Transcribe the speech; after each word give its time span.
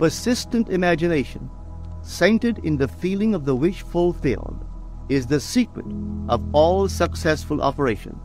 Persistent 0.00 0.70
imagination, 0.70 1.50
centered 2.00 2.58
in 2.64 2.78
the 2.78 2.88
feeling 2.88 3.34
of 3.34 3.44
the 3.44 3.54
wish 3.54 3.82
fulfilled, 3.82 4.64
is 5.10 5.26
the 5.26 5.38
secret 5.38 5.84
of 6.30 6.42
all 6.54 6.88
successful 6.88 7.60
operations. 7.60 8.22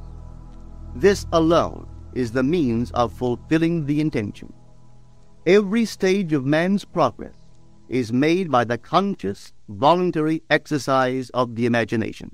This 0.96 1.26
alone 1.34 1.86
is 2.14 2.32
the 2.32 2.44
means 2.44 2.92
of 2.92 3.12
fulfilling 3.12 3.86
the 3.86 4.00
intention. 4.00 4.54
Every 5.46 5.84
stage 5.84 6.32
of 6.32 6.46
man's 6.46 6.86
progress 6.86 7.36
is 7.90 8.14
made 8.14 8.50
by 8.50 8.64
the 8.64 8.78
conscious, 8.78 9.52
voluntary 9.68 10.44
exercise 10.50 11.30
of 11.32 11.56
the 11.58 11.66
imagination. 11.66 12.34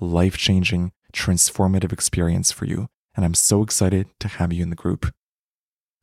life 0.00 0.36
changing, 0.36 0.92
transformative 1.12 1.92
experience 1.92 2.52
for 2.52 2.64
you. 2.66 2.88
And 3.14 3.24
I'm 3.24 3.34
so 3.34 3.62
excited 3.62 4.08
to 4.20 4.28
have 4.28 4.52
you 4.52 4.62
in 4.62 4.70
the 4.70 4.76
group. 4.76 5.12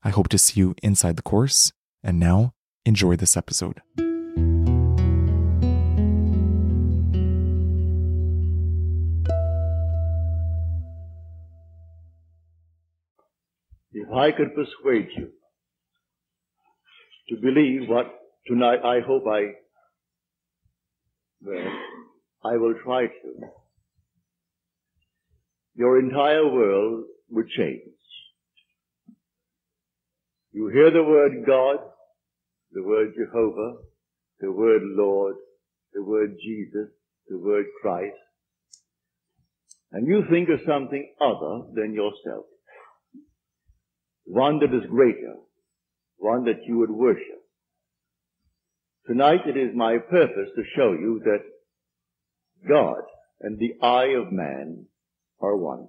I 0.03 0.09
hope 0.09 0.29
to 0.29 0.37
see 0.37 0.59
you 0.59 0.75
inside 0.81 1.15
the 1.15 1.21
course. 1.21 1.71
And 2.03 2.19
now, 2.19 2.53
enjoy 2.85 3.15
this 3.15 3.37
episode. 3.37 3.81
If 13.95 14.11
I 14.11 14.31
could 14.31 14.55
persuade 14.55 15.09
you 15.15 15.29
to 17.29 17.35
believe 17.41 17.87
what 17.87 18.07
tonight 18.47 18.79
I 18.83 18.99
hope 18.99 19.23
I, 19.27 19.53
I 22.43 22.57
will 22.57 22.73
try 22.83 23.07
to 23.07 23.49
your 25.75 25.99
entire 25.99 26.47
world 26.47 27.05
would 27.29 27.47
change. 27.49 27.81
You 30.51 30.67
hear 30.67 30.91
the 30.91 31.03
word 31.03 31.45
God, 31.47 31.77
the 32.71 32.83
word 32.83 33.13
Jehovah, 33.17 33.77
the 34.39 34.51
word 34.51 34.81
Lord, 34.83 35.35
the 35.93 36.03
word 36.03 36.35
Jesus, 36.43 36.89
the 37.27 37.39
word 37.39 37.65
Christ, 37.81 38.17
and 39.91 40.07
you 40.07 40.23
think 40.29 40.49
of 40.49 40.59
something 40.67 41.13
other 41.21 41.65
than 41.73 41.93
yourself. 41.93 42.45
One 44.25 44.59
that 44.59 44.73
is 44.73 44.89
greater, 44.89 45.35
one 46.17 46.45
that 46.45 46.63
you 46.67 46.79
would 46.79 46.89
worship. 46.89 47.41
Tonight 49.05 49.41
it 49.45 49.57
is 49.57 49.75
my 49.75 49.97
purpose 49.97 50.49
to 50.55 50.63
show 50.75 50.93
you 50.93 51.21
that 51.25 51.43
God 52.67 53.03
and 53.41 53.59
the 53.59 53.75
I 53.85 54.05
of 54.19 54.31
man 54.31 54.85
are 55.43 55.55
one. 55.55 55.87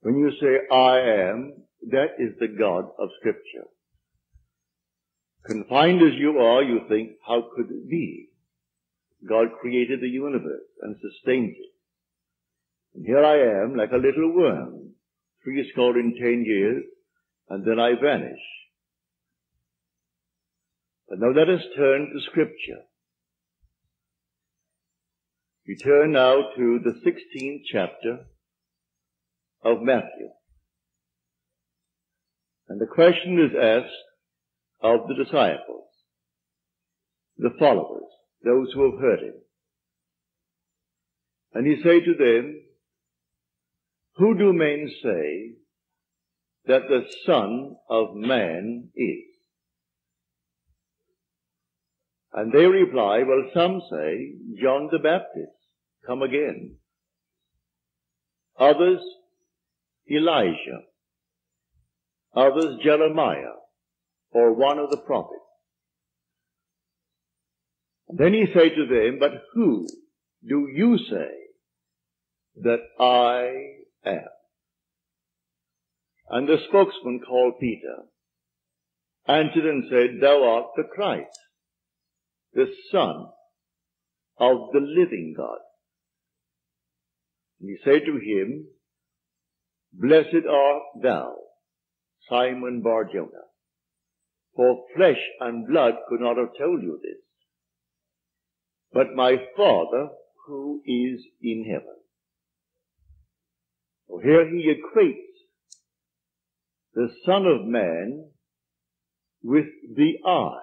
When 0.00 0.16
you 0.16 0.30
say 0.40 0.74
I 0.74 1.00
am, 1.30 1.54
that 1.90 2.14
is 2.18 2.34
the 2.38 2.48
God 2.48 2.84
of 2.98 3.10
scripture. 3.18 3.66
Confined 5.44 6.02
as 6.02 6.14
you 6.18 6.38
are, 6.38 6.62
you 6.62 6.80
think, 6.88 7.12
how 7.26 7.42
could 7.54 7.70
it 7.70 7.90
be? 7.90 8.28
God 9.28 9.48
created 9.60 10.00
the 10.00 10.08
universe 10.08 10.68
and 10.82 10.96
sustains 10.96 11.56
it. 11.58 11.72
And 12.94 13.06
here 13.06 13.24
I 13.24 13.62
am, 13.64 13.76
like 13.76 13.90
a 13.92 13.96
little 13.96 14.32
worm, 14.34 14.90
three 15.42 15.68
score 15.72 15.98
and 15.98 16.14
ten 16.14 16.44
years, 16.46 16.84
and 17.48 17.64
then 17.64 17.78
I 17.80 17.92
vanish. 18.00 18.40
But 21.08 21.18
now 21.20 21.30
let 21.30 21.48
us 21.48 21.62
turn 21.76 22.10
to 22.12 22.20
scripture. 22.30 22.82
We 25.68 25.76
turn 25.76 26.12
now 26.12 26.36
to 26.56 26.80
the 26.82 26.94
16th 27.06 27.60
chapter 27.70 28.20
of 29.62 29.82
Matthew. 29.82 30.30
And 32.70 32.80
the 32.80 32.86
question 32.86 33.38
is 33.38 33.54
asked 33.54 33.92
of 34.82 35.00
the 35.08 35.22
disciples, 35.22 35.90
the 37.36 37.50
followers, 37.58 38.10
those 38.42 38.72
who 38.72 38.90
have 38.90 39.00
heard 39.00 39.18
him. 39.18 39.34
And 41.52 41.66
he 41.66 41.82
say 41.82 42.00
to 42.00 42.14
them, 42.14 42.62
Who 44.16 44.38
do 44.38 44.54
men 44.54 44.90
say 45.02 45.52
that 46.64 46.88
the 46.88 47.04
Son 47.26 47.76
of 47.90 48.14
Man 48.14 48.88
is? 48.96 49.24
And 52.32 52.52
they 52.52 52.64
reply, 52.64 53.22
well, 53.26 53.50
some 53.52 53.82
say 53.90 54.32
John 54.62 54.88
the 54.90 54.98
Baptist 54.98 55.57
come 56.08 56.22
again. 56.22 56.76
Others, 58.58 59.00
Elijah. 60.10 60.80
Others, 62.34 62.80
Jeremiah, 62.82 63.58
or 64.30 64.54
one 64.54 64.78
of 64.78 64.90
the 64.90 65.02
prophets. 65.06 65.34
Then 68.08 68.32
he 68.32 68.46
said 68.52 68.70
to 68.74 68.86
them, 68.86 69.18
but 69.20 69.32
who 69.52 69.86
do 70.48 70.68
you 70.72 70.96
say 70.98 71.30
that 72.62 72.80
I 72.98 74.08
am? 74.08 74.28
And 76.30 76.48
the 76.48 76.56
spokesman 76.68 77.20
called 77.26 77.54
Peter 77.60 78.04
answered 79.26 79.64
and 79.64 79.84
said, 79.90 80.20
thou 80.22 80.42
art 80.42 80.66
the 80.76 80.84
Christ, 80.84 81.38
the 82.54 82.66
Son 82.90 83.26
of 84.38 84.72
the 84.72 84.80
living 84.80 85.34
God. 85.36 85.58
And 87.60 87.70
he 87.70 87.76
said 87.84 88.02
to 88.06 88.18
him, 88.18 88.66
Blessed 89.92 90.46
art 90.48 90.82
thou, 91.02 91.34
Simon 92.28 92.82
Barjona, 92.82 93.46
for 94.54 94.84
flesh 94.96 95.20
and 95.40 95.66
blood 95.66 95.94
could 96.08 96.20
not 96.20 96.36
have 96.36 96.56
told 96.58 96.82
you 96.82 97.00
this, 97.02 97.22
but 98.92 99.14
my 99.14 99.36
Father 99.56 100.08
who 100.46 100.82
is 100.84 101.24
in 101.42 101.64
heaven. 101.64 101.96
So 104.08 104.18
here 104.18 104.48
he 104.48 104.72
equates 104.72 105.28
the 106.94 107.08
Son 107.24 107.46
of 107.46 107.66
Man 107.66 108.30
with 109.42 109.66
the 109.94 110.14
I 110.26 110.58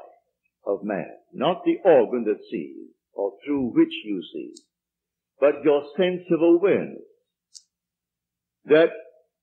of 0.66 0.84
man, 0.84 1.12
not 1.34 1.64
the 1.64 1.78
organ 1.84 2.26
that 2.26 2.44
sees 2.50 2.90
or 3.14 3.34
through 3.46 3.72
which 3.74 3.94
you 4.04 4.22
see, 4.34 4.54
but 5.40 5.64
your 5.64 5.84
sense 5.98 6.24
of 6.32 6.42
awareness 6.42 7.02
that 8.66 8.90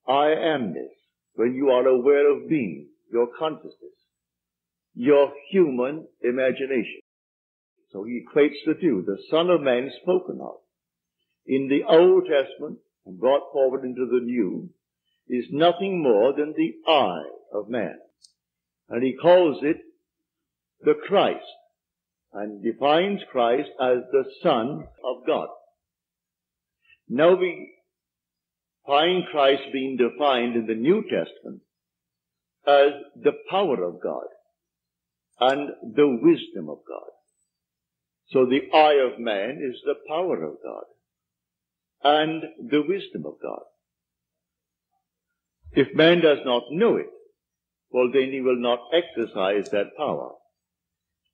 I 0.09 0.31
am 0.31 0.73
this, 0.75 0.91
when 1.35 1.55
you 1.55 1.71
are 1.71 1.87
aware 1.87 2.31
of 2.33 2.49
being, 2.49 2.89
your 3.13 3.29
consciousness. 3.39 3.93
your 4.95 5.33
human 5.51 6.07
imagination. 6.23 7.01
So 7.93 8.05
he 8.05 8.23
equates 8.23 8.57
the 8.67 8.75
two. 8.75 9.05
The 9.07 9.19
Son 9.31 9.51
of 9.51 9.61
Man 9.61 9.91
spoken 10.03 10.39
of 10.41 10.57
in 11.47 11.69
the 11.69 11.83
Old 11.85 12.25
Testament 12.27 12.79
and 13.07 13.19
brought 13.19 13.53
forward 13.53 13.85
into 13.85 14.07
the 14.07 14.21
New 14.25 14.71
is 15.29 15.47
nothing 15.51 16.03
more 16.03 16.33
than 16.33 16.55
the 16.57 16.75
I 16.87 17.23
of 17.55 17.69
man. 17.69 17.99
And 18.89 19.03
he 19.03 19.17
calls 19.21 19.59
it 19.63 19.79
the 20.81 20.95
Christ 21.07 21.45
and 22.33 22.63
defines 22.63 23.21
Christ 23.31 23.69
as 23.81 23.99
the 24.11 24.25
Son 24.43 24.85
of 25.05 25.27
God. 25.27 25.49
Now 27.09 27.35
we 27.35 27.73
find 28.87 29.25
Christ 29.31 29.63
being 29.73 29.97
defined 29.97 30.57
in 30.57 30.67
the 30.67 30.75
New 30.75 31.03
Testament 31.03 31.63
as 32.67 32.93
the 33.23 33.33
power 33.51 33.83
of 33.83 34.03
God 34.03 34.27
and 35.41 35.71
the 35.95 36.19
wisdom 36.23 36.69
of 36.69 36.79
God. 36.89 37.11
So 38.31 38.47
the 38.47 38.71
I 38.75 38.95
of 38.95 39.19
man 39.19 39.61
is 39.63 39.81
the 39.85 39.97
power 40.09 40.43
of 40.45 40.55
God 40.63 40.85
and 42.05 42.43
the 42.71 42.83
wisdom 42.83 43.27
of 43.27 43.35
God. 43.43 43.63
If 45.73 45.95
man 45.95 46.21
does 46.21 46.39
not 46.45 46.65
know 46.71 46.97
it, 46.97 47.11
well 47.91 48.11
then 48.13 48.31
he 48.31 48.41
will 48.41 48.61
not 48.61 48.81
exercise 48.93 49.71
that 49.71 49.97
power. 49.97 50.33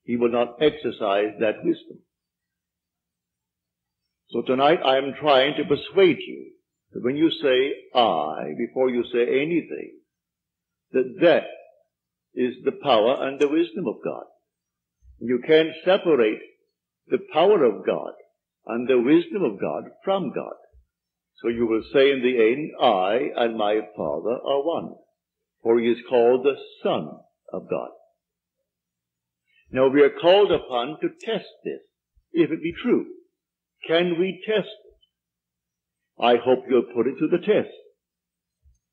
He 0.04 0.16
will 0.16 0.30
not 0.30 0.56
exercise 0.60 1.34
that 1.40 1.64
wisdom. 1.64 1.98
So 4.30 4.42
tonight 4.42 4.80
I 4.84 4.98
am 4.98 5.14
trying 5.18 5.54
to 5.56 5.64
persuade 5.64 6.18
you 6.18 6.50
that 6.92 7.02
when 7.02 7.16
you 7.16 7.30
say 7.30 7.72
I, 7.98 8.52
before 8.58 8.90
you 8.90 9.02
say 9.10 9.22
anything, 9.22 10.00
that 10.92 11.14
that 11.22 11.44
is 12.34 12.54
the 12.64 12.78
power 12.82 13.26
and 13.26 13.40
the 13.40 13.48
wisdom 13.48 13.86
of 13.86 13.96
God. 14.04 14.24
You 15.18 15.40
can't 15.46 15.70
separate 15.82 16.40
the 17.08 17.18
power 17.32 17.64
of 17.64 17.86
God 17.86 18.12
and 18.66 18.86
the 18.86 19.00
wisdom 19.00 19.44
of 19.44 19.60
God 19.60 19.84
from 20.04 20.32
God. 20.34 20.54
So 21.40 21.48
you 21.48 21.66
will 21.66 21.82
say 21.94 22.10
in 22.10 22.20
the 22.20 22.36
end, 22.52 22.72
I 22.82 23.44
and 23.44 23.56
my 23.56 23.80
Father 23.96 24.38
are 24.44 24.62
one, 24.62 24.94
for 25.62 25.78
he 25.78 25.86
is 25.86 25.98
called 26.08 26.44
the 26.44 26.56
Son 26.82 27.08
of 27.52 27.70
God. 27.70 27.90
Now 29.70 29.88
we 29.88 30.02
are 30.02 30.20
called 30.20 30.52
upon 30.52 30.98
to 31.00 31.08
test 31.08 31.48
this, 31.64 31.80
if 32.32 32.50
it 32.50 32.62
be 32.62 32.74
true. 32.82 33.06
Can 33.86 34.18
we 34.18 34.42
test 34.46 34.66
it? 34.66 36.22
I 36.22 36.36
hope 36.36 36.64
you'll 36.68 36.94
put 36.94 37.06
it 37.06 37.18
to 37.18 37.28
the 37.28 37.38
test. 37.38 37.72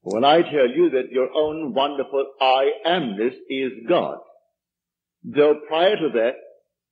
When 0.02 0.24
I 0.24 0.42
tell 0.44 0.70
you 0.70 0.92
that 0.92 1.12
your 1.12 1.32
own 1.34 1.74
wonderful 1.74 2.34
I 2.40 2.70
amness 2.86 3.34
is 3.50 3.72
God, 3.90 4.20
though 5.24 5.56
prior 5.68 5.96
to 5.96 6.10
that 6.14 6.36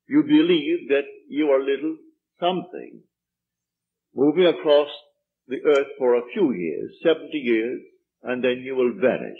you 0.08 0.24
believe 0.24 0.90
that 0.90 1.06
you 1.30 1.52
are 1.52 1.60
little 1.60 1.98
something, 2.40 3.02
moving 4.16 4.48
across 4.48 4.90
the 5.48 5.58
earth 5.66 5.88
for 5.98 6.16
a 6.16 6.28
few 6.34 6.54
years, 6.54 6.92
70 7.04 7.38
years, 7.38 7.82
and 8.24 8.44
then 8.44 8.64
you 8.64 8.76
will 8.76 8.94
vanish, 8.94 9.40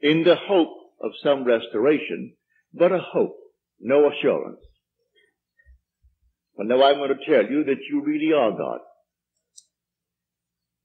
in 0.00 0.22
the 0.22 0.36
hope 0.36 0.76
of 1.00 1.10
some 1.22 1.44
restoration, 1.44 2.34
but 2.72 2.92
a 2.92 2.98
hope, 2.98 3.36
no 3.80 4.10
assurance. 4.10 4.60
But 6.56 6.66
now 6.66 6.82
I'm 6.82 6.96
going 6.96 7.10
to 7.10 7.26
tell 7.26 7.50
you 7.50 7.64
that 7.64 7.80
you 7.90 8.02
really 8.02 8.32
are 8.32 8.50
God. 8.50 8.80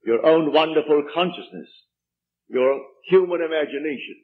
Your 0.06 0.26
own 0.26 0.52
wonderful 0.52 1.04
consciousness, 1.14 1.70
your 2.50 2.82
human 3.08 3.42
imagination, 3.42 4.16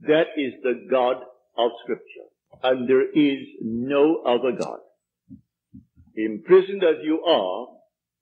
that 0.00 0.26
is 0.36 0.54
the 0.62 0.86
God 0.90 1.16
of 1.56 1.70
Scripture. 1.84 2.28
And 2.62 2.88
there 2.88 3.08
is 3.08 3.38
no 3.62 4.22
other 4.26 4.52
God. 4.58 4.78
Imprisoned 6.16 6.82
as 6.82 6.96
you 7.02 7.22
are 7.22 7.68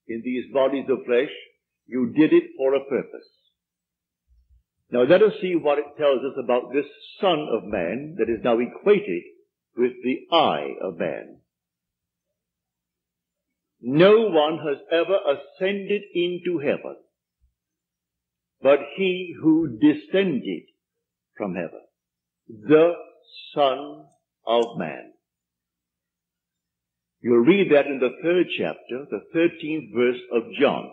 in 0.07 0.23
these 0.25 0.53
bodies 0.53 0.87
of 0.89 0.99
flesh, 1.07 1.33
you 1.87 2.13
did 2.15 2.33
it 2.33 2.51
for 2.57 2.75
a 2.75 2.85
purpose. 2.85 3.27
Now 4.91 5.03
let 5.03 5.23
us 5.23 5.33
see 5.41 5.55
what 5.55 5.79
it 5.79 5.97
tells 5.99 6.21
us 6.21 6.39
about 6.43 6.73
this 6.73 6.87
Son 7.21 7.49
of 7.53 7.65
Man 7.65 8.17
that 8.19 8.31
is 8.31 8.45
now 8.45 8.59
equated 8.59 9.23
with 9.77 9.93
the 10.03 10.27
I 10.35 10.75
of 10.83 10.99
man. 10.99 11.41
No 13.81 14.29
one 14.29 14.59
has 14.59 14.79
ever 14.91 15.19
ascended 15.25 16.03
into 16.15 16.59
heaven, 16.59 16.97
but 18.61 18.81
he 18.97 19.35
who 19.41 19.79
descended 19.79 20.65
from 21.37 21.55
heaven, 21.55 21.83
the 22.49 22.95
Son 23.55 24.05
of 24.47 24.79
Man. 24.79 25.13
You'll 27.21 27.39
read 27.39 27.73
that 27.73 27.87
in 27.87 27.99
the 27.99 28.17
third 28.23 28.47
chapter, 28.57 29.07
the 29.11 29.23
13th 29.35 29.95
verse 29.95 30.21
of 30.33 30.43
John. 30.61 30.91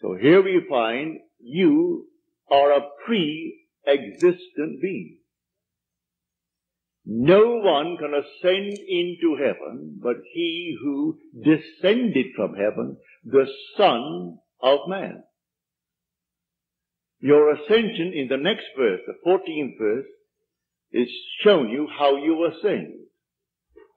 So 0.00 0.16
here 0.20 0.42
we 0.42 0.66
find 0.68 1.18
you 1.40 2.06
are 2.50 2.72
a 2.72 2.88
pre-existent 3.06 4.80
being. 4.80 5.18
No 7.04 7.56
one 7.56 7.96
can 7.96 8.14
ascend 8.14 8.78
into 8.88 9.36
heaven 9.36 9.98
but 10.02 10.16
he 10.32 10.76
who 10.80 11.18
descended 11.42 12.26
from 12.36 12.54
heaven, 12.54 12.96
the 13.24 13.46
Son 13.76 14.38
of 14.60 14.80
Man. 14.88 15.24
Your 17.20 17.52
ascension 17.54 18.12
in 18.14 18.28
the 18.28 18.36
next 18.36 18.66
verse, 18.76 19.00
the 19.06 19.14
14th 19.26 19.78
verse, 19.78 20.06
is 20.92 21.08
shown 21.42 21.68
you 21.70 21.88
how 21.98 22.16
you 22.16 22.46
ascend. 22.46 22.94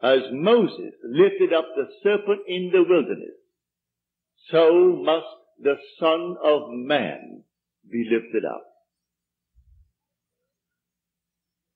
As 0.01 0.21
Moses 0.31 0.93
lifted 1.03 1.53
up 1.53 1.65
the 1.75 1.87
serpent 2.03 2.41
in 2.47 2.69
the 2.71 2.83
wilderness, 2.83 3.35
so 4.51 5.01
must 5.03 5.25
the 5.59 5.75
Son 5.99 6.35
of 6.43 6.69
Man 6.69 7.43
be 7.89 8.07
lifted 8.11 8.45
up. 8.45 8.75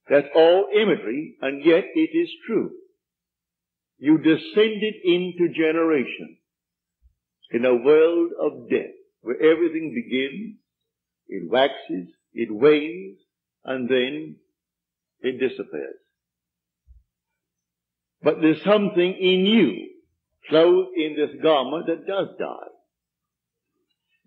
That's 0.10 0.28
all 0.36 0.68
imagery, 0.74 1.36
and 1.40 1.64
yet 1.64 1.86
it 1.94 2.18
is 2.18 2.30
true. 2.48 2.72
You 4.00 4.18
descended 4.18 4.96
into 5.04 5.54
generation 5.54 6.38
in 7.52 7.64
a 7.64 7.76
world 7.76 8.32
of 8.42 8.70
death 8.70 8.96
where 9.22 9.36
everything 9.36 9.94
begins, 9.94 10.56
it 11.28 11.50
waxes, 11.50 12.12
it 12.34 12.50
wanes, 12.50 13.20
and 13.64 13.88
then 13.88 14.38
it 15.20 15.40
disappears. 15.40 16.00
But 18.24 18.42
there's 18.42 18.64
something 18.64 19.14
in 19.14 19.46
you, 19.46 19.90
clothed 20.50 20.98
in 20.98 21.16
this 21.16 21.42
garment 21.44 21.86
that 21.86 22.08
does 22.08 22.30
die, 22.40 22.70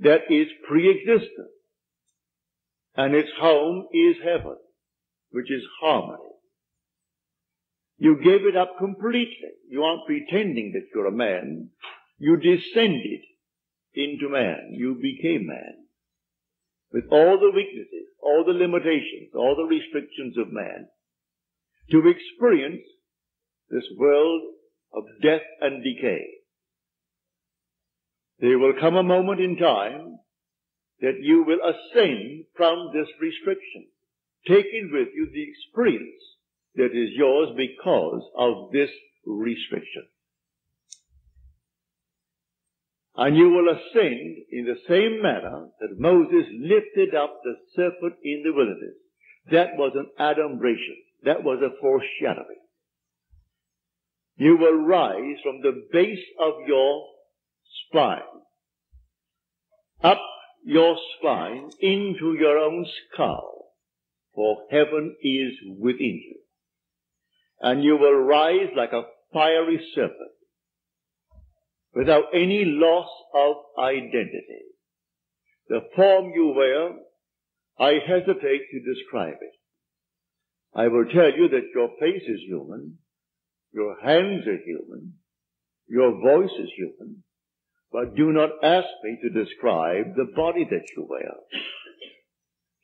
that 0.00 0.30
is 0.30 0.46
pre-existent. 0.68 1.48
And 2.94 3.14
its 3.14 3.30
home 3.40 3.88
is 3.92 4.16
heaven 4.22 4.56
which 5.32 5.50
is 5.50 5.62
harmony. 5.80 6.32
You 7.98 8.16
gave 8.16 8.46
it 8.46 8.56
up 8.56 8.78
completely. 8.78 9.52
You 9.68 9.82
aren't 9.82 10.06
pretending 10.06 10.72
that 10.72 10.88
you're 10.94 11.06
a 11.06 11.12
man. 11.12 11.70
You 12.18 12.36
descended 12.36 13.20
into 13.94 14.28
man. 14.28 14.72
You 14.72 14.94
became 14.94 15.46
man. 15.46 15.86
With 16.92 17.04
all 17.10 17.38
the 17.38 17.52
weaknesses, 17.54 18.08
all 18.20 18.44
the 18.44 18.52
limitations, 18.52 19.30
all 19.34 19.56
the 19.56 19.64
restrictions 19.64 20.36
of 20.36 20.52
man. 20.52 20.88
To 21.90 22.02
experience 22.08 22.82
this 23.70 23.84
world 23.96 24.42
of 24.92 25.04
death 25.22 25.46
and 25.60 25.82
decay. 25.82 26.24
There 28.40 28.58
will 28.58 28.74
come 28.80 28.96
a 28.96 29.02
moment 29.02 29.40
in 29.40 29.56
time 29.56 30.18
that 31.00 31.20
you 31.20 31.44
will 31.44 31.60
ascend 31.62 32.46
from 32.56 32.90
this 32.92 33.08
restriction 33.20 33.91
taking 34.46 34.90
with 34.92 35.08
you 35.14 35.28
the 35.32 35.46
experience 35.48 36.22
that 36.74 36.92
is 36.92 37.10
yours 37.14 37.50
because 37.56 38.22
of 38.36 38.72
this 38.72 38.90
restriction. 39.26 40.06
And 43.14 43.36
you 43.36 43.50
will 43.50 43.68
ascend 43.68 44.36
in 44.50 44.64
the 44.64 44.78
same 44.88 45.22
manner 45.22 45.68
that 45.80 45.98
Moses 45.98 46.46
lifted 46.58 47.14
up 47.14 47.40
the 47.44 47.56
serpent 47.76 48.14
in 48.24 48.42
the 48.42 48.52
wilderness. 48.52 48.96
That 49.50 49.76
was 49.76 49.92
an 49.94 50.06
adumbration. 50.18 50.96
That 51.24 51.44
was 51.44 51.60
a 51.62 51.78
foreshadowing. 51.80 52.62
You 54.36 54.56
will 54.56 54.86
rise 54.86 55.36
from 55.42 55.60
the 55.60 55.84
base 55.92 56.24
of 56.40 56.54
your 56.66 57.06
spine, 57.86 58.22
up 60.02 60.20
your 60.64 60.96
spine 61.18 61.70
into 61.80 62.34
your 62.38 62.58
own 62.58 62.86
skull, 63.12 63.61
for 64.34 64.64
heaven 64.70 65.16
is 65.22 65.52
within 65.78 66.20
you. 66.24 66.36
And 67.60 67.84
you 67.84 67.96
will 67.96 68.14
rise 68.14 68.70
like 68.76 68.92
a 68.92 69.04
fiery 69.32 69.80
serpent 69.94 70.32
without 71.94 72.24
any 72.34 72.64
loss 72.64 73.08
of 73.34 73.56
identity. 73.78 74.62
The 75.68 75.80
form 75.94 76.32
you 76.34 76.52
wear, 76.56 76.90
I 77.78 77.98
hesitate 78.06 78.62
to 78.70 78.94
describe 78.94 79.36
it. 79.40 79.54
I 80.74 80.88
will 80.88 81.04
tell 81.04 81.30
you 81.30 81.48
that 81.48 81.70
your 81.74 81.90
face 82.00 82.22
is 82.26 82.40
human, 82.46 82.98
your 83.72 84.00
hands 84.02 84.46
are 84.46 84.58
human, 84.64 85.14
your 85.86 86.12
voice 86.20 86.52
is 86.58 86.70
human, 86.76 87.22
but 87.92 88.16
do 88.16 88.32
not 88.32 88.50
ask 88.62 88.88
me 89.04 89.18
to 89.22 89.44
describe 89.44 90.16
the 90.16 90.32
body 90.34 90.66
that 90.70 90.84
you 90.96 91.06
wear. 91.08 91.34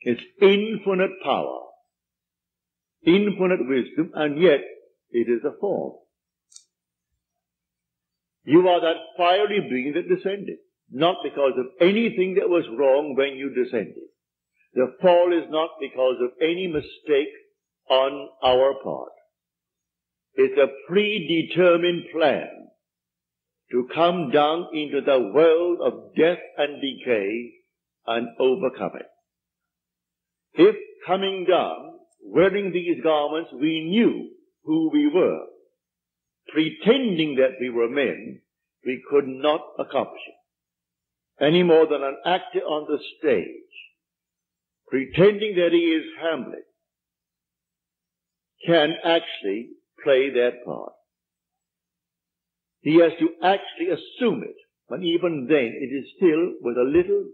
It's 0.01 0.21
infinite 0.41 1.11
power, 1.23 1.59
infinite 3.05 3.67
wisdom, 3.67 4.11
and 4.13 4.41
yet 4.41 4.61
it 5.11 5.27
is 5.29 5.43
a 5.43 5.57
form. 5.59 5.93
You 8.45 8.67
are 8.67 8.81
that 8.81 8.95
fiery 9.17 9.59
being 9.69 9.93
that 9.93 10.07
descended, 10.07 10.57
not 10.89 11.17
because 11.23 11.53
of 11.57 11.65
anything 11.81 12.35
that 12.39 12.49
was 12.49 12.63
wrong 12.77 13.15
when 13.15 13.35
you 13.35 13.53
descended. 13.53 14.09
The 14.73 14.95
fall 15.01 15.33
is 15.33 15.49
not 15.49 15.71
because 15.79 16.17
of 16.21 16.31
any 16.41 16.67
mistake 16.67 17.33
on 17.89 18.29
our 18.43 18.75
part. 18.83 19.11
It's 20.35 20.57
a 20.57 20.71
predetermined 20.87 22.05
plan 22.13 22.47
to 23.71 23.87
come 23.93 24.31
down 24.31 24.67
into 24.73 25.01
the 25.01 25.31
world 25.33 25.79
of 25.83 26.15
death 26.15 26.39
and 26.57 26.81
decay 26.81 27.51
and 28.07 28.27
overcome 28.39 28.91
it. 28.95 29.05
If 30.53 30.75
coming 31.05 31.45
down, 31.49 31.99
wearing 32.23 32.71
these 32.71 33.01
garments, 33.03 33.51
we 33.53 33.85
knew 33.85 34.29
who 34.63 34.89
we 34.91 35.07
were, 35.07 35.45
pretending 36.51 37.35
that 37.35 37.57
we 37.59 37.69
were 37.69 37.89
men, 37.89 38.41
we 38.85 39.01
could 39.09 39.27
not 39.27 39.61
accomplish 39.77 40.21
it. 40.27 41.43
Any 41.43 41.63
more 41.63 41.87
than 41.87 42.03
an 42.03 42.17
actor 42.25 42.59
on 42.59 42.87
the 42.87 42.99
stage, 43.17 43.45
pretending 44.87 45.55
that 45.55 45.71
he 45.71 45.77
is 45.77 46.05
Hamlet, 46.21 46.65
can 48.65 48.95
actually 49.05 49.69
play 50.03 50.29
that 50.31 50.65
part. 50.65 50.93
He 52.81 52.99
has 52.99 53.11
to 53.19 53.29
actually 53.43 53.89
assume 53.89 54.43
it, 54.43 54.55
but 54.89 55.01
even 55.01 55.47
then 55.47 55.73
it 55.79 55.93
is 55.93 56.05
still 56.17 56.53
with 56.61 56.77
a 56.77 56.83
little 56.83 57.25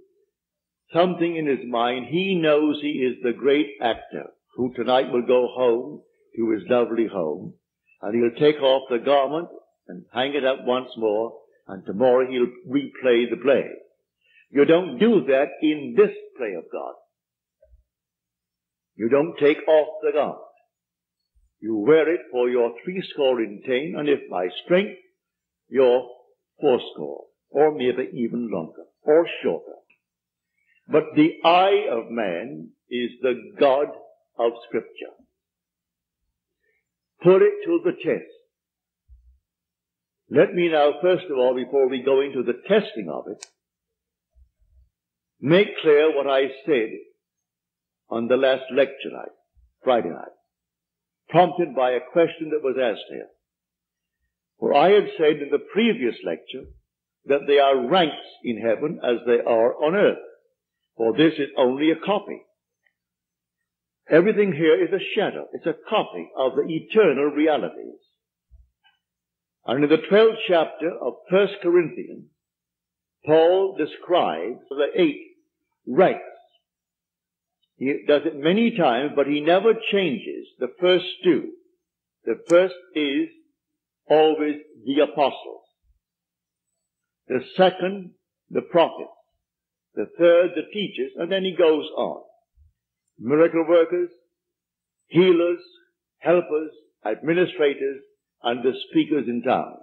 something 0.93 1.35
in 1.35 1.47
his 1.47 1.65
mind. 1.67 2.07
He 2.07 2.35
knows 2.35 2.79
he 2.81 2.89
is 2.89 3.17
the 3.23 3.33
great 3.33 3.67
actor 3.81 4.31
who 4.55 4.73
tonight 4.73 5.11
will 5.11 5.25
go 5.25 5.47
home 5.47 6.01
to 6.35 6.51
his 6.51 6.63
lovely 6.69 7.07
home 7.07 7.53
and 8.01 8.15
he'll 8.15 8.39
take 8.39 8.61
off 8.61 8.83
the 8.89 8.99
garment 8.99 9.49
and 9.87 10.05
hang 10.13 10.33
it 10.35 10.45
up 10.45 10.59
once 10.65 10.89
more 10.97 11.33
and 11.67 11.85
tomorrow 11.85 12.25
he'll 12.29 12.47
replay 12.71 13.29
the 13.29 13.37
play. 13.41 13.69
You 14.49 14.65
don't 14.65 14.99
do 14.99 15.25
that 15.27 15.49
in 15.61 15.95
this 15.97 16.15
play 16.37 16.53
of 16.57 16.65
God. 16.71 16.93
You 18.95 19.09
don't 19.09 19.37
take 19.37 19.67
off 19.67 19.87
the 20.03 20.11
garment. 20.13 20.41
You 21.59 21.77
wear 21.77 22.13
it 22.13 22.21
for 22.31 22.49
your 22.49 22.73
threescore 22.83 23.41
in 23.41 23.61
ten, 23.65 23.95
and 23.97 24.07
if 24.07 24.29
by 24.29 24.47
strength, 24.63 24.99
your 25.67 26.07
fourscore, 26.61 27.25
or 27.49 27.71
maybe 27.71 28.09
even 28.13 28.49
longer, 28.51 28.83
or 29.01 29.27
shorter. 29.41 29.73
But 30.87 31.15
the 31.15 31.39
I 31.43 31.87
of 31.91 32.11
man 32.11 32.69
is 32.89 33.11
the 33.21 33.53
God 33.59 33.87
of 34.37 34.51
Scripture. 34.67 35.13
Put 37.23 37.41
it 37.41 37.53
to 37.65 37.79
the 37.83 37.91
test. 37.91 38.31
Let 40.29 40.53
me 40.53 40.69
now, 40.69 40.93
first 41.01 41.25
of 41.31 41.37
all, 41.37 41.55
before 41.55 41.87
we 41.87 42.03
go 42.03 42.21
into 42.21 42.43
the 42.43 42.61
testing 42.67 43.09
of 43.11 43.25
it, 43.27 43.45
make 45.39 45.77
clear 45.81 46.15
what 46.15 46.27
I 46.27 46.49
said 46.65 46.89
on 48.09 48.27
the 48.27 48.37
last 48.37 48.63
lecture 48.71 49.11
night, 49.11 49.31
Friday 49.83 50.09
night 50.09 50.35
prompted 51.29 51.75
by 51.75 51.91
a 51.91 52.11
question 52.11 52.51
that 52.51 52.63
was 52.63 52.77
asked 52.81 53.09
here. 53.09 53.27
For 54.59 54.73
I 54.73 54.91
had 54.91 55.09
said 55.17 55.41
in 55.41 55.49
the 55.51 55.65
previous 55.73 56.15
lecture 56.23 56.69
that 57.25 57.41
there 57.47 57.63
are 57.63 57.87
ranks 57.87 58.15
in 58.43 58.57
heaven 58.57 58.99
as 59.03 59.17
they 59.25 59.39
are 59.39 59.73
on 59.83 59.95
earth. 59.95 60.17
For 60.97 61.13
this 61.13 61.33
is 61.33 61.49
only 61.57 61.91
a 61.91 62.05
copy. 62.05 62.41
Everything 64.09 64.53
here 64.53 64.81
is 64.81 64.93
a 64.93 65.03
shadow. 65.15 65.47
It's 65.53 65.65
a 65.65 65.75
copy 65.89 66.29
of 66.37 66.55
the 66.55 66.63
eternal 66.67 67.25
realities. 67.25 67.99
And 69.65 69.83
in 69.83 69.89
the 69.89 69.97
12th 69.97 70.37
chapter 70.47 70.91
of 70.91 71.15
1 71.29 71.47
Corinthians, 71.61 72.25
Paul 73.25 73.75
describes 73.77 74.59
the 74.69 74.89
eight 74.95 75.21
ranks 75.87 76.21
he 77.77 78.05
does 78.07 78.21
it 78.25 78.35
many 78.37 78.71
times, 78.71 79.11
but 79.15 79.27
he 79.27 79.41
never 79.41 79.73
changes 79.91 80.47
the 80.59 80.71
first 80.79 81.05
two. 81.23 81.51
The 82.23 82.39
first 82.47 82.75
is 82.95 83.27
always 84.09 84.55
the 84.85 85.03
apostles. 85.03 85.63
The 87.27 87.41
second, 87.57 88.11
the 88.49 88.61
prophets. 88.61 89.09
The 89.95 90.07
third, 90.17 90.51
the 90.55 90.63
teachers, 90.73 91.11
and 91.17 91.31
then 91.31 91.43
he 91.43 91.55
goes 91.55 91.85
on. 91.95 92.21
Miracle 93.17 93.65
workers, 93.67 94.09
healers, 95.07 95.61
helpers, 96.19 96.71
administrators, 97.05 98.01
and 98.43 98.63
the 98.63 98.73
speakers 98.89 99.25
in 99.27 99.41
tongues. 99.41 99.79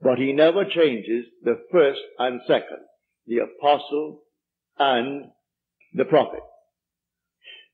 But 0.00 0.18
he 0.18 0.32
never 0.32 0.64
changes 0.64 1.26
the 1.42 1.60
first 1.72 2.00
and 2.18 2.40
second, 2.46 2.84
the 3.26 3.38
apostle 3.38 4.22
and 4.78 5.24
the 5.92 6.04
prophet. 6.04 6.42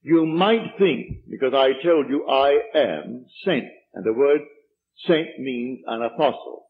You 0.03 0.25
might 0.26 0.79
think, 0.79 1.29
because 1.29 1.53
I 1.55 1.83
told 1.83 2.09
you 2.09 2.26
I 2.26 2.59
am 2.75 3.26
saint, 3.45 3.67
and 3.93 4.05
the 4.05 4.12
word 4.12 4.41
saint 5.07 5.38
means 5.38 5.81
an 5.87 6.03
apostle, 6.03 6.67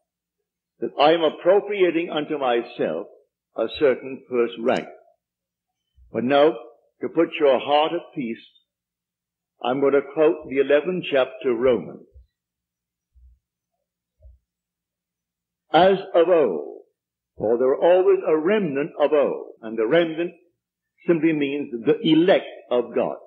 that 0.79 0.91
I 0.99 1.13
am 1.13 1.23
appropriating 1.23 2.09
unto 2.09 2.37
myself 2.37 3.07
a 3.57 3.67
certain 3.79 4.23
first 4.29 4.53
rank. 4.59 4.87
But 6.15 6.23
now, 6.23 6.53
to 7.01 7.09
put 7.09 7.27
your 7.37 7.59
heart 7.59 7.91
at 7.91 8.15
peace, 8.15 8.37
I'm 9.61 9.81
going 9.81 9.91
to 9.95 10.01
quote 10.13 10.47
the 10.47 10.63
11th 10.63 11.01
chapter 11.11 11.53
Romans. 11.53 12.07
As 15.73 15.97
of 16.15 16.29
old, 16.29 16.83
for 17.37 17.57
there 17.57 17.67
are 17.67 17.83
always 17.83 18.19
a 18.25 18.37
remnant 18.37 18.91
of 18.97 19.11
old, 19.11 19.55
and 19.61 19.77
the 19.77 19.85
remnant 19.85 20.31
simply 21.05 21.33
means 21.33 21.73
the 21.85 21.99
elect 21.99 22.45
of 22.71 22.95
God. 22.95 23.17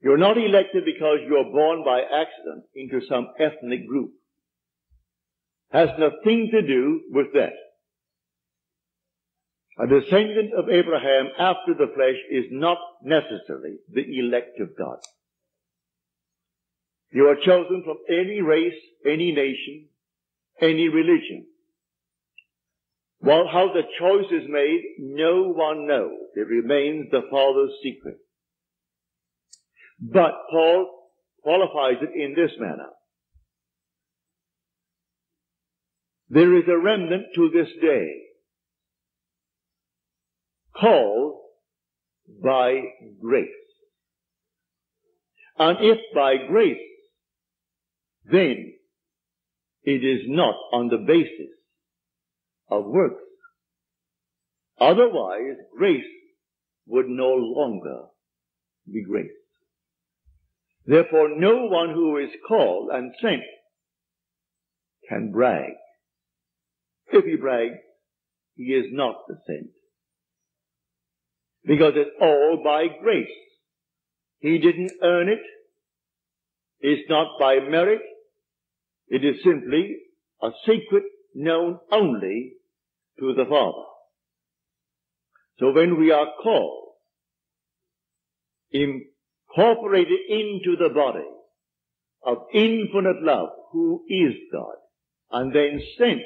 You're 0.00 0.16
not 0.16 0.38
elected 0.38 0.86
because 0.86 1.18
you're 1.28 1.52
born 1.52 1.84
by 1.84 2.00
accident 2.00 2.64
into 2.74 3.06
some 3.06 3.28
ethnic 3.38 3.86
group. 3.86 4.12
Has 5.70 5.90
nothing 5.98 6.48
to 6.50 6.62
do 6.66 7.02
with 7.10 7.34
that. 7.34 7.52
A 9.80 9.86
descendant 9.86 10.54
of 10.54 10.68
Abraham 10.68 11.28
after 11.38 11.72
the 11.72 11.92
flesh 11.94 12.16
is 12.30 12.46
not 12.50 12.78
necessarily 13.02 13.76
the 13.92 14.18
elect 14.18 14.58
of 14.60 14.76
God. 14.76 14.98
You 17.12 17.28
are 17.28 17.36
chosen 17.36 17.84
from 17.84 17.98
any 18.08 18.42
race, 18.42 18.80
any 19.06 19.32
nation, 19.32 19.86
any 20.60 20.88
religion. 20.88 21.46
While 23.20 23.46
how 23.46 23.72
the 23.72 23.82
choice 23.98 24.30
is 24.32 24.48
made, 24.48 24.82
no 24.98 25.52
one 25.52 25.86
knows. 25.86 26.26
It 26.34 26.48
remains 26.48 27.10
the 27.10 27.22
Father's 27.30 27.72
secret. 27.82 28.18
But 30.00 30.32
Paul 30.50 31.10
qualifies 31.42 32.02
it 32.02 32.20
in 32.20 32.34
this 32.34 32.52
manner. 32.58 32.90
There 36.28 36.56
is 36.56 36.64
a 36.68 36.76
remnant 36.76 37.26
to 37.36 37.50
this 37.50 37.68
day 37.80 38.27
called 40.80 41.40
by 42.42 42.80
grace. 43.20 43.48
And 45.58 45.78
if 45.80 45.98
by 46.14 46.36
grace, 46.48 46.76
then 48.30 48.74
it 49.82 50.04
is 50.04 50.22
not 50.26 50.54
on 50.72 50.88
the 50.88 50.98
basis 50.98 51.52
of 52.70 52.84
works. 52.84 53.22
Otherwise, 54.80 55.56
grace 55.76 56.04
would 56.86 57.08
no 57.08 57.34
longer 57.34 58.02
be 58.86 59.04
grace. 59.04 59.30
Therefore, 60.86 61.28
no 61.36 61.66
one 61.66 61.90
who 61.90 62.18
is 62.18 62.30
called 62.46 62.90
and 62.92 63.12
sent 63.20 63.42
can 65.08 65.32
brag. 65.32 65.72
If 67.08 67.24
he 67.24 67.36
brags, 67.36 67.78
he 68.56 68.64
is 68.64 68.86
not 68.90 69.16
the 69.26 69.36
sent. 69.46 69.70
Because 71.68 71.92
it's 71.96 72.16
all 72.18 72.62
by 72.64 72.86
grace. 73.02 73.28
He 74.40 74.58
didn't 74.58 74.92
earn 75.02 75.28
it. 75.28 75.42
It's 76.80 77.08
not 77.10 77.38
by 77.38 77.60
merit. 77.60 78.00
It 79.08 79.22
is 79.22 79.36
simply 79.44 79.96
a 80.42 80.48
secret 80.64 81.02
known 81.34 81.78
only 81.92 82.54
to 83.20 83.34
the 83.34 83.44
Father. 83.44 83.84
So 85.58 85.72
when 85.72 86.00
we 86.00 86.10
are 86.10 86.28
called 86.42 86.88
incorporated 88.70 90.20
into 90.30 90.76
the 90.78 90.88
body 90.94 91.28
of 92.24 92.38
infinite 92.54 93.22
love, 93.22 93.50
who 93.72 94.04
is 94.08 94.34
God, 94.52 94.76
and 95.32 95.54
then 95.54 95.80
sent. 95.98 96.22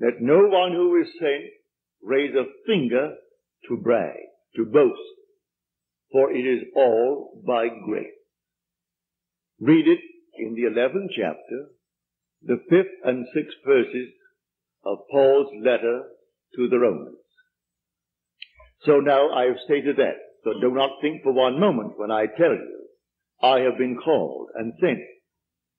Let 0.00 0.20
no 0.20 0.48
one 0.48 0.72
who 0.72 1.00
is 1.00 1.08
sent 1.20 1.44
raise 2.02 2.34
a 2.34 2.46
finger 2.66 3.14
to 3.68 3.76
brag, 3.76 4.16
to 4.56 4.64
boast, 4.64 5.00
for 6.12 6.30
it 6.30 6.46
is 6.46 6.62
all 6.76 7.42
by 7.46 7.68
grace. 7.68 8.06
Read 9.60 9.86
it 9.86 10.00
in 10.36 10.54
the 10.54 10.62
11th 10.62 11.08
chapter, 11.16 11.68
the 12.42 12.58
fifth 12.68 12.92
and 13.04 13.26
sixth 13.34 13.56
verses 13.66 14.10
of 14.84 14.98
Paul's 15.10 15.48
letter 15.64 16.02
to 16.56 16.68
the 16.68 16.78
Romans. 16.78 17.16
So 18.82 19.00
now 19.00 19.30
I 19.30 19.44
have 19.44 19.56
stated 19.64 19.96
that. 19.96 20.16
So 20.44 20.52
do 20.60 20.74
not 20.74 20.90
think 21.00 21.22
for 21.22 21.32
one 21.32 21.58
moment 21.58 21.98
when 21.98 22.10
I 22.10 22.26
tell 22.26 22.52
you 22.52 22.86
I 23.42 23.60
have 23.60 23.78
been 23.78 23.96
called 23.96 24.48
and 24.54 24.74
sent 24.80 24.98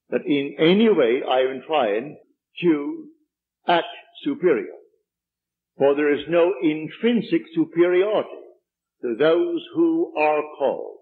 that 0.10 0.26
in 0.26 0.56
any 0.60 0.90
way 0.90 1.22
I 1.28 1.42
am 1.42 1.62
trying 1.68 2.18
to 2.62 3.06
act 3.68 3.86
superior. 4.24 4.74
For 5.78 5.96
there 5.96 6.14
is 6.14 6.26
no 6.30 6.54
intrinsic 6.62 7.42
superiority 7.54 8.30
to 9.02 9.16
those 9.20 9.62
who 9.76 10.14
are 10.18 10.42
called. 10.58 10.98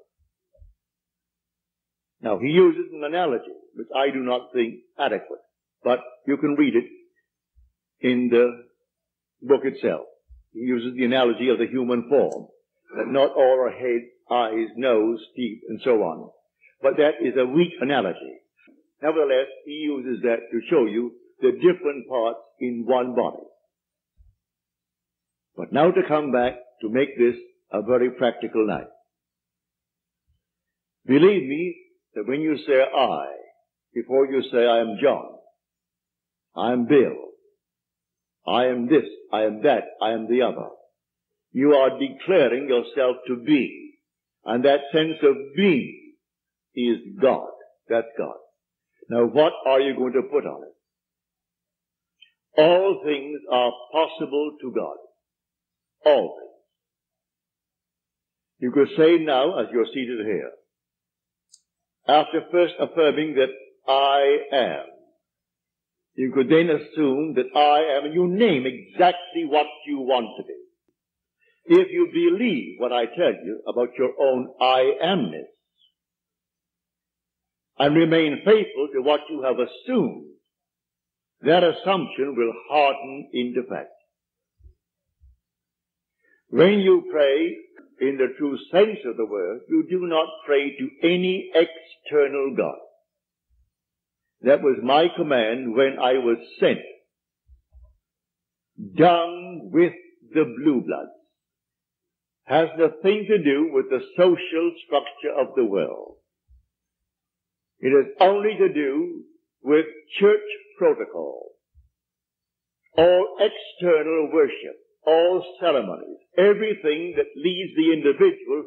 Now 2.22 2.40
he 2.40 2.48
uses 2.48 2.92
an 2.94 3.04
analogy 3.04 3.54
which 3.76 3.88
I 3.96 4.12
do 4.12 4.20
not 4.20 4.52
think 4.54 4.76
adequate, 4.98 5.42
but 5.84 6.00
you 6.26 6.38
can 6.38 6.56
read 6.56 6.76
it 6.76 6.86
in 8.02 8.30
the 8.30 8.64
book 9.42 9.62
itself. 9.64 10.06
He 10.54 10.60
uses 10.60 10.96
the 10.96 11.06
analogy 11.06 11.50
of 11.50 11.58
the 11.58 11.68
human 11.68 12.08
form, 12.10 12.48
that 12.96 13.08
not 13.08 13.34
all 13.36 13.60
are 13.60 13.72
head, 13.72 14.02
eyes, 14.32 14.70
nose, 14.76 15.20
teeth, 15.36 15.62
and 15.68 15.82
so 15.84 16.04
on. 16.04 16.30
But 16.82 16.98
that 16.98 17.26
is 17.26 17.34
a 17.38 17.46
weak 17.46 17.74
analogy. 17.82 18.40
Nevertheless, 19.02 19.48
he 19.66 19.72
uses 19.72 20.22
that 20.24 20.40
to 20.52 20.62
show 20.70 20.86
you 20.86 21.12
the 21.42 21.52
different 21.52 22.08
parts 22.08 22.40
in 22.60 22.86
one 22.88 23.16
body. 23.16 23.44
But 25.56 25.72
now 25.72 25.92
to 25.92 26.02
come 26.08 26.32
back 26.32 26.54
to 26.82 26.90
make 26.90 27.18
this 27.18 27.36
a 27.72 27.82
very 27.82 28.12
practical 28.12 28.68
night. 28.68 28.88
Believe 31.06 31.48
me 31.48 31.76
that 32.16 32.28
when 32.28 32.42
you 32.42 32.58
say 32.66 32.82
I, 32.82 33.26
before 33.94 34.26
you 34.26 34.42
say 34.52 34.66
I 34.66 34.80
am 34.80 34.98
John, 35.02 35.26
I 36.56 36.72
am 36.72 36.86
Bill, 36.88 37.16
I 38.48 38.66
am 38.66 38.88
this, 38.88 39.06
I 39.32 39.44
am 39.44 39.64
that, 39.64 39.84
I 40.02 40.12
am 40.12 40.28
the 40.30 40.42
other, 40.44 40.70
you 41.52 41.74
are 41.74 42.00
declaring 42.00 42.68
yourself 42.68 43.18
to 43.28 43.38
be. 43.38 43.92
And 44.46 44.66
that 44.66 44.82
sense 44.92 45.18
of 45.24 45.36
being 45.56 46.16
is 46.76 46.98
God. 47.22 47.50
That's 47.88 48.08
God. 48.18 48.36
Now 49.10 49.26
what 49.26 49.54
are 49.66 49.80
you 49.80 49.96
going 49.96 50.14
to 50.14 50.24
put 50.24 50.46
on 50.46 50.64
it? 50.64 50.74
All 52.62 53.02
things 53.06 53.40
are 53.52 53.72
possible 53.92 54.58
to 54.62 54.72
God. 54.72 54.98
All. 56.06 56.40
You 58.60 58.72
could 58.72 58.90
say 58.98 59.18
now, 59.20 59.60
as 59.60 59.68
you're 59.72 59.88
seated 59.94 60.26
here, 60.26 60.52
after 62.08 62.42
first 62.52 62.74
affirming 62.80 63.36
that 63.36 63.50
I 63.88 64.38
am, 64.56 64.86
you 66.16 66.32
could 66.34 66.50
then 66.50 66.70
assume 66.70 67.34
that 67.36 67.56
I 67.56 67.98
am, 67.98 68.06
and 68.06 68.14
you 68.14 68.28
name 68.28 68.66
exactly 68.66 69.46
what 69.46 69.68
you 69.88 70.00
want 70.00 70.28
to 70.38 70.44
be. 70.44 70.54
If 71.66 71.88
you 71.92 72.10
believe 72.14 72.76
what 72.78 72.92
I 72.92 73.06
tell 73.06 73.34
you 73.34 73.62
about 73.68 73.98
your 73.98 74.12
own 74.20 74.54
I 74.62 74.92
amness, 75.04 75.48
and 77.80 77.96
remain 77.96 78.42
faithful 78.46 78.90
to 78.94 79.02
what 79.02 79.22
you 79.30 79.42
have 79.44 79.56
assumed, 79.58 80.26
that 81.42 81.64
assumption 81.64 82.36
will 82.38 82.54
harden 82.70 83.30
into 83.34 83.64
fact. 83.64 83.93
When 86.54 86.82
you 86.82 87.04
pray 87.12 87.58
in 88.00 88.18
the 88.18 88.28
true 88.38 88.56
sense 88.70 89.00
of 89.10 89.18
the 89.18 89.26
word, 89.26 89.62
you 89.68 89.88
do 89.90 90.06
not 90.06 90.28
pray 90.46 90.70
to 90.78 90.90
any 91.02 91.50
external 91.52 92.54
God. 92.56 92.78
That 94.42 94.62
was 94.62 94.78
my 94.84 95.08
command 95.18 95.74
when 95.74 95.98
I 96.00 96.20
was 96.20 96.38
sent. 96.60 96.78
Down 98.96 99.72
with 99.74 99.94
the 100.32 100.44
blue 100.44 100.84
bloods. 100.86 101.18
Has 102.44 102.70
nothing 102.78 103.26
to 103.30 103.44
do 103.44 103.72
with 103.74 103.90
the 103.90 104.06
social 104.16 104.72
structure 104.86 105.34
of 105.36 105.56
the 105.56 105.66
world. 105.66 106.18
It 107.80 107.94
has 107.98 108.14
only 108.20 108.58
to 108.60 108.72
do 108.72 109.24
with 109.64 109.86
church 110.20 110.50
protocol. 110.78 111.54
All 112.96 113.38
external 113.40 114.30
worship, 114.32 114.83
all 115.06 115.44
ceremonies, 115.60 116.18
everything 116.38 117.14
that 117.18 117.28
leads 117.36 117.76
the 117.76 117.94
individual 117.94 118.64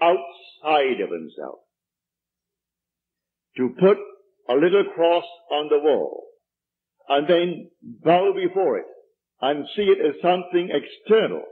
outside 0.00 1.00
of 1.00 1.10
himself. 1.10 1.58
To 3.56 3.74
put 3.78 3.98
a 4.48 4.54
little 4.54 4.84
cross 4.94 5.24
on 5.50 5.68
the 5.68 5.78
wall 5.78 6.24
and 7.08 7.28
then 7.28 7.70
bow 7.82 8.32
before 8.34 8.78
it 8.78 8.86
and 9.40 9.66
see 9.76 9.82
it 9.82 9.98
as 9.98 10.20
something 10.22 10.70
external 10.70 11.42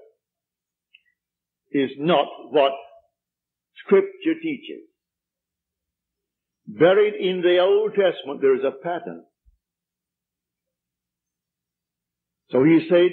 is 1.72 1.90
not 1.98 2.27
what 2.51 2.72
scripture 3.85 4.35
teaches. 4.42 4.83
Buried 6.66 7.14
in 7.14 7.40
the 7.40 7.59
Old 7.59 7.92
Testament, 7.94 8.40
there 8.40 8.55
is 8.55 8.64
a 8.64 8.83
pattern. 8.83 9.24
So 12.51 12.62
he 12.64 12.87
said, 12.88 13.11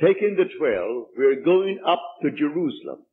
taking 0.00 0.36
the 0.36 0.48
twelve, 0.58 1.06
we're 1.16 1.42
going 1.44 1.80
up 1.86 2.02
to 2.22 2.30
Jerusalem. 2.30 3.04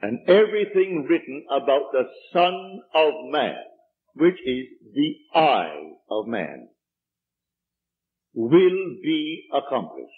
And 0.00 0.20
everything 0.28 1.06
written 1.08 1.44
about 1.50 1.92
the 1.92 2.04
Son 2.32 2.80
of 2.94 3.12
Man, 3.30 3.56
which 4.14 4.38
is 4.44 4.66
the 4.94 5.14
I 5.34 5.70
of 6.10 6.26
man, 6.26 6.68
will 8.32 8.96
be 9.02 9.48
accomplished. 9.52 10.12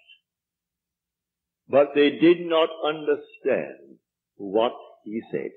But 1.68 1.90
they 1.94 2.10
did 2.18 2.40
not 2.40 2.68
understand 2.84 3.98
what 4.36 4.72
he 5.04 5.22
said. 5.30 5.50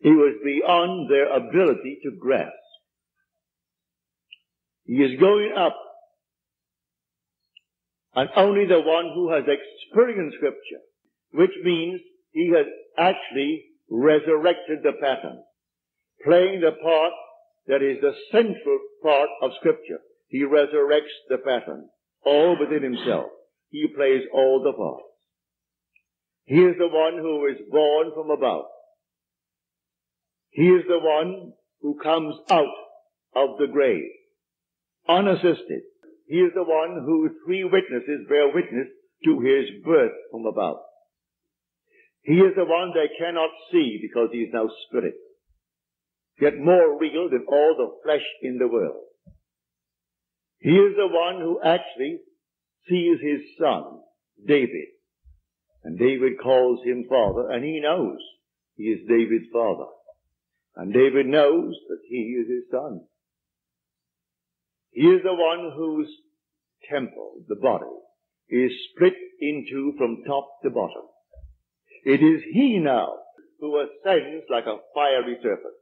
It 0.00 0.10
was 0.10 0.36
beyond 0.44 1.10
their 1.10 1.34
ability 1.34 1.98
to 2.04 2.12
grasp. 2.18 2.52
He 4.84 4.94
is 4.94 5.18
going 5.18 5.52
up. 5.56 5.76
And 8.14 8.28
only 8.36 8.66
the 8.66 8.80
one 8.80 9.10
who 9.14 9.32
has 9.32 9.44
experienced 9.46 10.36
scripture, 10.36 10.82
which 11.32 11.50
means 11.62 12.00
he 12.30 12.52
has 12.56 12.66
actually 12.96 13.64
resurrected 13.90 14.80
the 14.82 14.92
pattern, 15.00 15.42
playing 16.24 16.60
the 16.60 16.72
part 16.82 17.12
that 17.66 17.82
is 17.82 17.98
the 18.00 18.14
central 18.30 18.78
part 19.02 19.28
of 19.42 19.50
scripture. 19.58 19.98
He 20.28 20.42
resurrects 20.44 21.14
the 21.28 21.38
pattern, 21.38 21.88
all 22.24 22.56
within 22.58 22.82
himself. 22.82 23.26
He 23.70 23.88
plays 23.94 24.22
all 24.32 24.62
the 24.62 24.72
parts. 24.72 25.04
He 26.44 26.56
is 26.56 26.76
the 26.78 26.88
one 26.88 27.18
who 27.18 27.46
is 27.46 27.56
born 27.70 28.12
from 28.14 28.30
above. 28.30 28.66
He 30.50 30.68
is 30.68 30.84
the 30.86 31.00
one 31.00 31.52
who 31.80 31.98
comes 32.00 32.36
out 32.50 32.74
of 33.34 33.58
the 33.58 33.66
grave, 33.66 34.10
unassisted. 35.08 35.82
He 36.26 36.36
is 36.36 36.52
the 36.54 36.64
one 36.64 37.02
who 37.04 37.30
three 37.44 37.64
witnesses 37.64 38.26
bear 38.28 38.48
witness 38.48 38.88
to 39.24 39.40
his 39.40 39.84
birth 39.84 40.12
from 40.30 40.46
above. 40.46 40.78
He 42.22 42.34
is 42.34 42.54
the 42.56 42.64
one 42.64 42.92
they 42.94 43.10
cannot 43.18 43.50
see 43.70 43.98
because 44.00 44.30
he 44.32 44.38
is 44.38 44.52
now 44.52 44.68
spirit, 44.88 45.14
yet 46.40 46.56
more 46.58 46.98
real 46.98 47.28
than 47.28 47.44
all 47.46 47.74
the 47.76 48.00
flesh 48.02 48.24
in 48.42 48.58
the 48.58 48.68
world. 48.68 49.04
He 50.60 50.70
is 50.70 50.96
the 50.96 51.08
one 51.08 51.42
who 51.42 51.60
actually 51.62 52.20
sees 52.88 53.18
his 53.20 53.40
son, 53.60 54.00
David, 54.46 54.88
and 55.84 55.98
David 55.98 56.40
calls 56.42 56.82
him 56.84 57.04
father, 57.06 57.50
and 57.50 57.62
he 57.62 57.80
knows 57.80 58.18
he 58.76 58.84
is 58.84 59.06
David's 59.06 59.50
father. 59.52 59.84
And 60.76 60.92
David 60.92 61.26
knows 61.26 61.74
that 61.88 62.00
he 62.08 62.16
is 62.16 62.48
his 62.48 62.70
son. 62.70 63.02
He 64.94 65.02
is 65.02 65.22
the 65.24 65.34
one 65.34 65.72
whose 65.76 66.08
temple, 66.88 67.42
the 67.48 67.56
body, 67.56 67.84
is 68.48 68.70
split 68.90 69.14
into 69.40 69.92
from 69.98 70.22
top 70.26 70.48
to 70.62 70.70
bottom. 70.70 71.02
It 72.04 72.22
is 72.22 72.42
he 72.52 72.78
now 72.78 73.14
who 73.58 73.80
ascends 73.80 74.44
like 74.48 74.66
a 74.66 74.78
fiery 74.94 75.36
serpent 75.42 75.74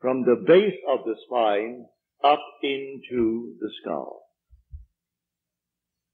from 0.00 0.22
the 0.22 0.44
base 0.46 0.78
of 0.88 1.00
the 1.04 1.16
spine 1.26 1.86
up 2.22 2.40
into 2.62 3.54
the 3.58 3.70
skull. 3.80 4.20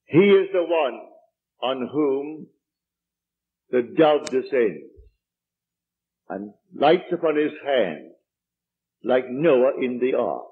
He 0.07 0.19
is 0.19 0.49
the 0.53 0.63
one 0.63 1.01
on 1.63 1.89
whom 1.93 2.47
the 3.71 3.83
dove 3.97 4.31
descends 4.31 4.91
and 6.29 6.55
lights 6.75 7.13
upon 7.13 7.37
his 7.37 7.53
hand 7.65 8.13
like 9.05 9.25
Noah 9.29 9.73
in 9.81 9.99
the 9.99 10.17
ark. 10.17 10.50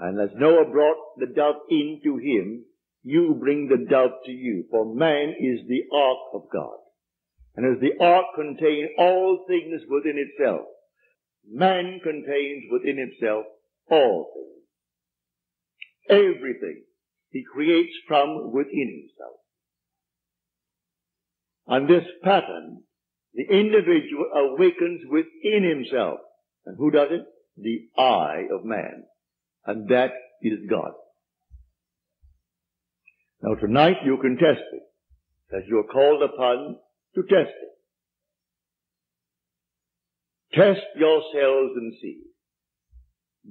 And 0.00 0.18
as 0.18 0.30
Noah 0.34 0.64
brought 0.64 0.96
the 1.18 1.26
dove 1.26 1.56
in 1.68 2.00
to 2.04 2.16
him, 2.16 2.64
you 3.02 3.36
bring 3.38 3.68
the 3.68 3.86
dove 3.88 4.12
to 4.24 4.32
you, 4.32 4.64
for 4.70 4.94
man 4.94 5.34
is 5.38 5.60
the 5.68 5.84
ark 5.94 6.18
of 6.32 6.42
God. 6.50 6.78
And 7.54 7.66
as 7.66 7.80
the 7.80 8.02
ark 8.02 8.24
contains 8.34 8.90
all 8.96 9.44
things 9.46 9.82
within 9.90 10.16
itself, 10.16 10.66
man 11.46 12.00
contains 12.02 12.64
within 12.72 12.96
himself 12.96 13.44
all 13.90 14.32
things. 14.34 14.48
Everything 16.08 16.84
he 17.30 17.44
creates 17.44 17.92
from 18.08 18.52
within 18.52 19.02
himself. 19.02 19.36
And 21.66 21.88
this 21.88 22.08
pattern, 22.24 22.84
the 23.34 23.44
individual 23.44 24.30
awakens 24.34 25.02
within 25.10 25.62
himself. 25.62 26.20
And 26.64 26.78
who 26.78 26.90
does 26.90 27.08
it? 27.10 27.26
The 27.56 27.88
I 28.00 28.46
of 28.50 28.64
man. 28.64 29.04
And 29.66 29.88
that 29.88 30.12
is 30.42 30.58
God. 30.68 30.92
Now 33.42 33.54
tonight 33.54 33.96
you 34.04 34.18
can 34.18 34.36
test 34.36 34.62
it, 34.72 34.82
as 35.56 35.62
you're 35.68 35.84
called 35.84 36.22
upon 36.22 36.76
to 37.14 37.22
test 37.22 37.54
it. 37.62 37.70
Test 40.54 40.86
yourselves 40.96 41.72
and 41.76 41.92
see. 42.02 42.22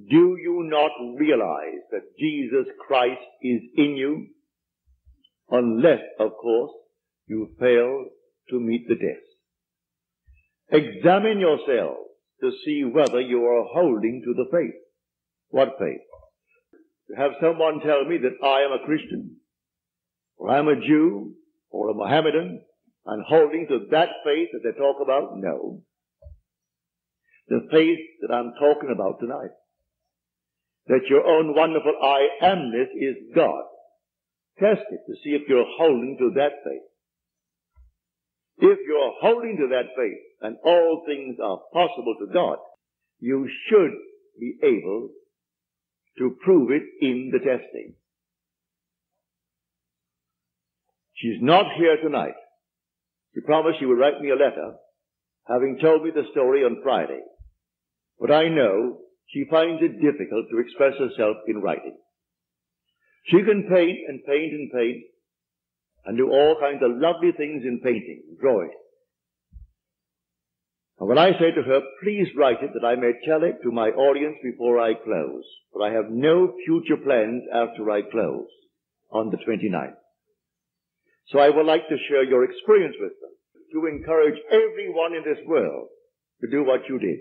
Do 0.08 0.36
you 0.40 0.62
not 0.64 0.90
realize 1.18 1.82
that 1.90 2.16
Jesus 2.18 2.66
Christ 2.86 3.20
is 3.42 3.60
in 3.76 3.96
you? 3.96 4.26
Unless, 5.50 6.00
of 6.20 6.30
course, 6.40 6.70
you 7.26 7.54
fail 7.58 8.06
to 8.50 8.60
meet 8.60 8.86
the 8.88 8.94
test. 8.94 9.26
Examine 10.72 11.40
yourselves 11.40 12.08
to 12.40 12.52
see 12.64 12.84
whether 12.84 13.20
you 13.20 13.44
are 13.44 13.64
holding 13.72 14.22
to 14.24 14.34
the 14.34 14.48
faith. 14.50 14.80
What 15.50 15.76
faith? 15.78 16.00
To 17.10 17.16
have 17.16 17.32
someone 17.40 17.80
tell 17.80 18.04
me 18.04 18.18
that 18.18 18.44
I 18.44 18.62
am 18.62 18.72
a 18.72 18.84
Christian, 18.84 19.36
or 20.36 20.50
I'm 20.50 20.68
a 20.68 20.80
Jew, 20.80 21.34
or 21.70 21.90
a 21.90 21.94
Mohammedan, 21.94 22.62
and 23.06 23.24
holding 23.26 23.66
to 23.68 23.86
that 23.90 24.08
faith 24.24 24.48
that 24.52 24.60
they 24.64 24.78
talk 24.78 24.96
about? 25.02 25.36
No. 25.36 25.82
The 27.48 27.66
faith 27.70 27.98
that 28.22 28.34
I'm 28.34 28.52
talking 28.58 28.90
about 28.94 29.18
tonight 29.20 29.50
that 30.86 31.06
your 31.08 31.24
own 31.24 31.54
wonderful 31.54 31.94
I 32.02 32.28
amness 32.42 32.88
is 32.98 33.16
God. 33.34 33.62
Test 34.58 34.82
it 34.90 35.00
to 35.06 35.14
see 35.22 35.30
if 35.30 35.48
you're 35.48 35.64
holding 35.78 36.16
to 36.18 36.32
that 36.36 36.52
faith. 36.64 36.82
If 38.58 38.78
you're 38.86 39.14
holding 39.20 39.56
to 39.58 39.68
that 39.68 39.94
faith 39.96 40.18
and 40.42 40.56
all 40.64 41.04
things 41.06 41.36
are 41.42 41.60
possible 41.72 42.16
to 42.20 42.32
God, 42.32 42.58
you 43.20 43.48
should 43.68 43.92
be 44.38 44.56
able 44.62 45.10
to 46.18 46.36
prove 46.42 46.70
it 46.70 46.82
in 47.00 47.30
the 47.32 47.38
testing. 47.38 47.94
She's 51.14 51.40
not 51.40 51.66
here 51.76 51.96
tonight. 52.02 52.34
She 53.34 53.40
promised 53.40 53.78
she 53.78 53.86
would 53.86 53.98
write 53.98 54.20
me 54.20 54.30
a 54.30 54.34
letter, 54.34 54.74
having 55.46 55.78
told 55.80 56.02
me 56.02 56.10
the 56.10 56.28
story 56.32 56.64
on 56.64 56.80
Friday. 56.82 57.20
But 58.18 58.30
I 58.30 58.48
know 58.48 58.98
she 59.28 59.44
finds 59.50 59.82
it 59.82 60.00
difficult 60.00 60.46
to 60.50 60.58
express 60.58 60.94
herself 60.98 61.36
in 61.46 61.60
writing. 61.60 61.96
She 63.26 63.42
can 63.42 63.68
paint 63.70 63.98
and 64.08 64.24
paint 64.24 64.52
and 64.52 64.72
paint 64.72 65.04
and 66.04 66.16
do 66.16 66.30
all 66.30 66.56
kinds 66.58 66.82
of 66.82 66.98
lovely 66.98 67.32
things 67.32 67.62
in 67.64 67.80
painting, 67.84 68.22
drawing. 68.40 68.72
And 71.00 71.08
when 71.08 71.18
I 71.18 71.32
say 71.32 71.50
to 71.50 71.62
her, 71.62 71.80
please 72.02 72.28
write 72.36 72.62
it 72.62 72.72
that 72.74 72.86
I 72.86 72.94
may 72.94 73.12
tell 73.24 73.42
it 73.42 73.62
to 73.62 73.72
my 73.72 73.88
audience 73.88 74.36
before 74.42 74.78
I 74.78 74.92
close, 74.92 75.44
for 75.72 75.82
I 75.82 75.94
have 75.94 76.10
no 76.10 76.52
future 76.66 76.98
plans 77.02 77.42
after 77.52 77.90
I 77.90 78.02
close 78.02 78.48
on 79.10 79.30
the 79.30 79.38
29th. 79.38 79.96
So 81.28 81.38
I 81.38 81.48
would 81.48 81.64
like 81.64 81.88
to 81.88 81.96
share 82.06 82.24
your 82.24 82.44
experience 82.44 82.96
with 83.00 83.12
them, 83.18 83.32
to 83.72 83.86
encourage 83.86 84.38
everyone 84.52 85.14
in 85.14 85.24
this 85.24 85.42
world 85.46 85.88
to 86.42 86.50
do 86.50 86.64
what 86.64 86.86
you 86.86 86.98
did. 86.98 87.20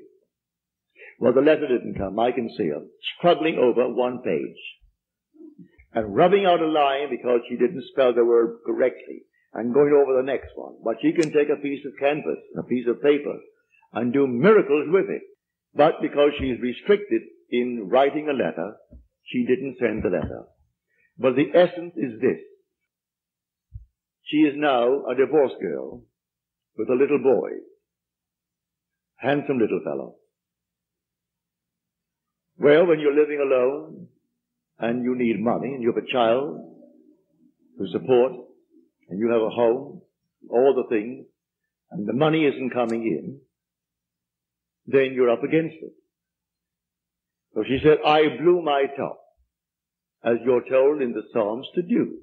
Well, 1.19 1.33
the 1.33 1.41
letter 1.41 1.67
didn't 1.67 1.97
come. 1.97 2.19
I 2.19 2.33
can 2.33 2.49
see 2.57 2.67
her 2.67 2.83
struggling 3.17 3.57
over 3.57 3.87
one 3.87 4.21
page 4.23 4.59
and 5.93 6.15
rubbing 6.15 6.45
out 6.45 6.61
a 6.61 6.67
line 6.67 7.09
because 7.09 7.41
she 7.47 7.55
didn't 7.55 7.83
spell 7.93 8.13
the 8.13 8.25
word 8.25 8.57
correctly 8.65 9.23
and 9.53 9.73
going 9.73 9.93
over 9.93 10.17
the 10.17 10.25
next 10.25 10.51
one. 10.55 10.75
But 10.83 10.97
she 11.01 11.13
can 11.13 11.31
take 11.31 11.47
a 11.49 11.61
piece 11.61 11.85
of 11.85 11.93
canvas, 11.97 12.39
a 12.57 12.63
piece 12.63 12.87
of 12.87 13.01
paper 13.01 13.39
and 13.93 14.13
do 14.13 14.27
miracles 14.27 14.87
with 14.89 15.09
it. 15.09 15.21
But 15.73 16.01
because 16.01 16.31
she's 16.39 16.59
restricted 16.61 17.21
in 17.49 17.87
writing 17.89 18.27
a 18.29 18.33
letter, 18.33 18.75
she 19.23 19.45
didn't 19.45 19.77
send 19.79 20.03
the 20.03 20.09
letter. 20.09 20.43
But 21.17 21.35
the 21.35 21.49
essence 21.53 21.93
is 21.95 22.19
this. 22.21 22.39
She 24.23 24.37
is 24.37 24.53
now 24.55 25.05
a 25.05 25.15
divorced 25.15 25.55
girl 25.61 26.03
with 26.77 26.89
a 26.89 26.93
little 26.93 27.19
boy. 27.19 27.49
Handsome 29.17 29.59
little 29.59 29.81
fellow. 29.83 30.15
Well, 32.57 32.85
when 32.85 32.99
you're 32.99 33.15
living 33.15 33.39
alone 33.41 34.07
and 34.77 35.03
you 35.03 35.15
need 35.15 35.39
money 35.39 35.73
and 35.73 35.81
you 35.81 35.93
have 35.93 36.03
a 36.03 36.11
child 36.11 36.59
to 37.77 37.87
support 37.91 38.33
and 39.09 39.19
you 39.19 39.29
have 39.29 39.41
a 39.41 39.49
home, 39.49 40.01
all 40.49 40.73
the 40.75 40.95
things, 40.95 41.25
and 41.91 42.07
the 42.07 42.13
money 42.13 42.45
isn't 42.45 42.73
coming 42.73 43.03
in, 43.03 43.39
then 44.85 45.13
you're 45.13 45.29
up 45.29 45.43
against 45.43 45.75
it. 45.81 45.93
So 47.53 47.63
she 47.67 47.79
said, 47.83 47.97
I 48.05 48.37
blew 48.39 48.61
my 48.61 48.85
top, 48.95 49.19
as 50.23 50.37
you're 50.45 50.67
told 50.69 51.01
in 51.01 51.13
the 51.13 51.23
Psalms 51.33 51.67
to 51.75 51.81
do. 51.81 52.17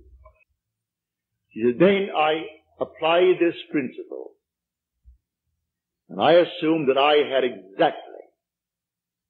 She 1.50 1.62
said, 1.64 1.78
then 1.78 2.08
I 2.16 2.44
applied 2.80 3.36
this 3.40 3.56
principle, 3.70 4.32
and 6.08 6.20
I 6.20 6.32
assumed 6.32 6.88
that 6.88 6.98
I 6.98 7.28
had 7.28 7.44
exactly 7.44 8.02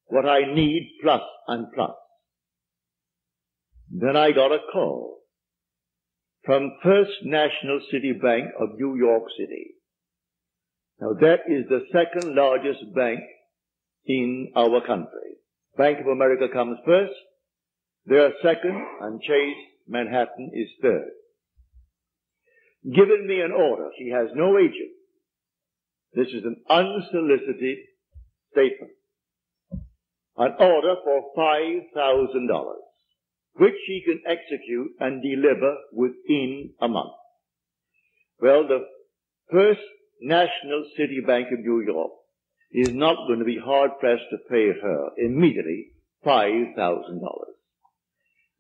what 0.06 0.26
I 0.26 0.52
need 0.52 0.98
plus 1.02 1.22
and 1.48 1.66
plus. 1.74 1.94
Then 3.90 4.16
I 4.16 4.32
got 4.32 4.52
a 4.52 4.58
call 4.72 5.20
from 6.44 6.78
First 6.82 7.12
National 7.24 7.80
City 7.90 8.12
Bank 8.12 8.46
of 8.60 8.78
New 8.78 8.96
York 8.96 9.24
City. 9.38 9.75
Now 11.00 11.12
that 11.20 11.40
is 11.48 11.66
the 11.68 11.84
second 11.92 12.34
largest 12.34 12.94
bank 12.94 13.20
in 14.06 14.52
our 14.56 14.80
country. 14.86 15.36
Bank 15.76 16.00
of 16.00 16.06
America 16.06 16.46
comes 16.52 16.78
first, 16.86 17.12
they 18.08 18.16
are 18.16 18.32
second, 18.42 18.82
and 19.00 19.20
Chase 19.20 19.56
Manhattan 19.88 20.50
is 20.54 20.68
third. 20.80 21.10
Given 22.84 23.26
me 23.26 23.40
an 23.40 23.52
order. 23.52 23.90
She 23.98 24.10
has 24.10 24.28
no 24.34 24.58
agent. 24.58 24.94
This 26.14 26.28
is 26.28 26.44
an 26.44 26.56
unsolicited 26.70 27.78
statement 28.52 28.92
an 30.38 30.54
order 30.58 30.96
for 31.02 31.32
$5,000, 31.36 32.74
which 33.54 33.74
he 33.86 34.02
can 34.04 34.20
execute 34.26 34.90
and 35.00 35.22
deliver 35.22 35.76
within 35.92 36.74
a 36.80 36.88
month. 36.88 37.14
Well, 38.40 38.68
the 38.68 38.84
First 39.50 39.80
National 40.20 40.84
City 40.96 41.20
Bank 41.26 41.48
of 41.52 41.60
New 41.60 41.82
York 41.86 42.12
is 42.72 42.92
not 42.92 43.26
going 43.26 43.38
to 43.38 43.44
be 43.44 43.58
hard 43.58 43.92
pressed 44.00 44.24
to 44.30 44.38
pay 44.50 44.68
her 44.80 45.08
immediately 45.18 45.92
$5,000. 46.24 47.20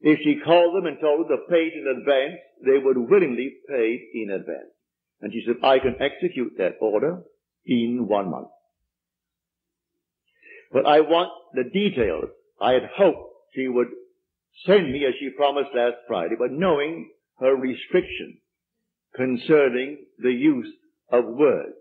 If 0.00 0.20
she 0.22 0.40
called 0.44 0.76
them 0.76 0.86
and 0.86 1.00
told 1.00 1.28
them 1.28 1.38
to 1.38 1.50
pay 1.50 1.64
it 1.64 1.74
in 1.74 1.98
advance, 1.98 2.40
they 2.64 2.78
would 2.78 2.98
willingly 2.98 3.56
pay 3.68 3.94
it 3.94 4.08
in 4.14 4.30
advance. 4.30 4.70
And 5.20 5.32
she 5.32 5.42
said, 5.46 5.56
I 5.62 5.78
can 5.78 5.96
execute 6.00 6.52
that 6.58 6.76
order 6.80 7.22
in 7.64 8.06
one 8.06 8.30
month. 8.30 8.48
But 10.72 10.86
I 10.86 11.00
want 11.00 11.30
the 11.54 11.64
details. 11.64 12.26
I 12.60 12.72
had 12.72 12.88
hoped 12.96 13.32
she 13.54 13.68
would 13.68 13.88
send 14.66 14.92
me 14.92 15.04
as 15.06 15.14
she 15.18 15.30
promised 15.30 15.70
last 15.74 15.96
Friday, 16.06 16.34
but 16.38 16.52
knowing 16.52 17.10
her 17.40 17.54
restriction 17.54 18.38
concerning 19.14 19.98
the 20.18 20.32
use 20.32 20.68
of 21.10 21.24
words. 21.24 21.74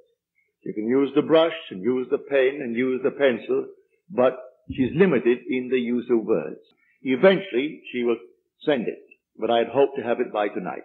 She 0.63 0.73
can 0.73 0.87
use 0.87 1.11
the 1.15 1.21
brush 1.21 1.53
and 1.69 1.83
use 1.83 2.07
the 2.09 2.17
pen 2.17 2.59
and 2.61 2.75
use 2.75 3.01
the 3.03 3.11
pencil, 3.11 3.67
but 4.09 4.37
she's 4.71 4.91
limited 4.95 5.39
in 5.49 5.69
the 5.69 5.79
use 5.79 6.07
of 6.09 6.25
words. 6.25 6.59
Eventually, 7.01 7.81
she 7.91 8.03
will 8.03 8.17
send 8.65 8.87
it, 8.87 8.99
but 9.37 9.51
I 9.51 9.59
had 9.59 9.67
hoped 9.67 9.97
to 9.97 10.03
have 10.03 10.19
it 10.19 10.33
by 10.33 10.47
tonight. 10.47 10.83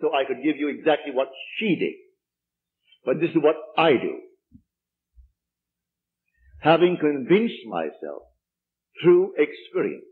So 0.00 0.12
I 0.12 0.24
could 0.26 0.44
give 0.44 0.56
you 0.58 0.68
exactly 0.68 1.12
what 1.12 1.28
she 1.58 1.76
did. 1.76 1.94
But 3.04 3.20
this 3.20 3.30
is 3.30 3.42
what 3.42 3.56
I 3.78 3.92
do 3.92 4.20
having 6.66 6.96
convinced 6.98 7.64
myself 7.66 8.22
through 9.00 9.34
experience, 9.38 10.04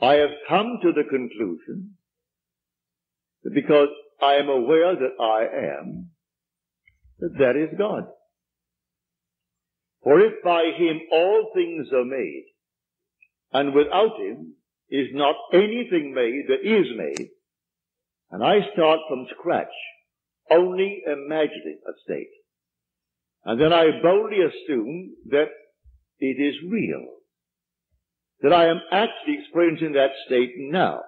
I 0.00 0.14
have 0.14 0.30
come 0.48 0.78
to 0.82 0.92
the 0.92 1.02
conclusion 1.02 1.96
that 3.42 3.54
because 3.54 3.88
I 4.22 4.34
am 4.34 4.48
aware 4.48 4.94
that 4.94 5.22
I 5.22 5.76
am, 5.78 6.10
that 7.38 7.56
is 7.56 7.76
God. 7.78 8.04
For 10.02 10.20
if 10.20 10.42
by 10.42 10.64
him 10.76 11.00
all 11.12 11.50
things 11.54 11.88
are 11.92 12.04
made, 12.04 12.46
and 13.52 13.74
without 13.74 14.18
him 14.18 14.54
is 14.88 15.08
not 15.12 15.36
anything 15.52 16.14
made 16.14 16.44
that 16.48 16.66
is 16.66 16.86
made, 16.96 17.28
and 18.30 18.42
I 18.44 18.60
start 18.72 19.00
from 19.08 19.26
scratch, 19.38 19.66
only 20.50 21.02
imagining 21.06 21.80
a 21.86 21.92
state, 22.04 22.30
and 23.44 23.60
then 23.60 23.72
I 23.72 24.00
boldly 24.02 24.38
assume 24.42 25.16
that 25.30 25.48
it 26.18 26.40
is 26.40 26.70
real, 26.70 27.06
that 28.42 28.52
I 28.52 28.66
am 28.66 28.80
actually 28.92 29.38
experiencing 29.40 29.92
that 29.92 30.10
state 30.26 30.52
now. 30.56 31.00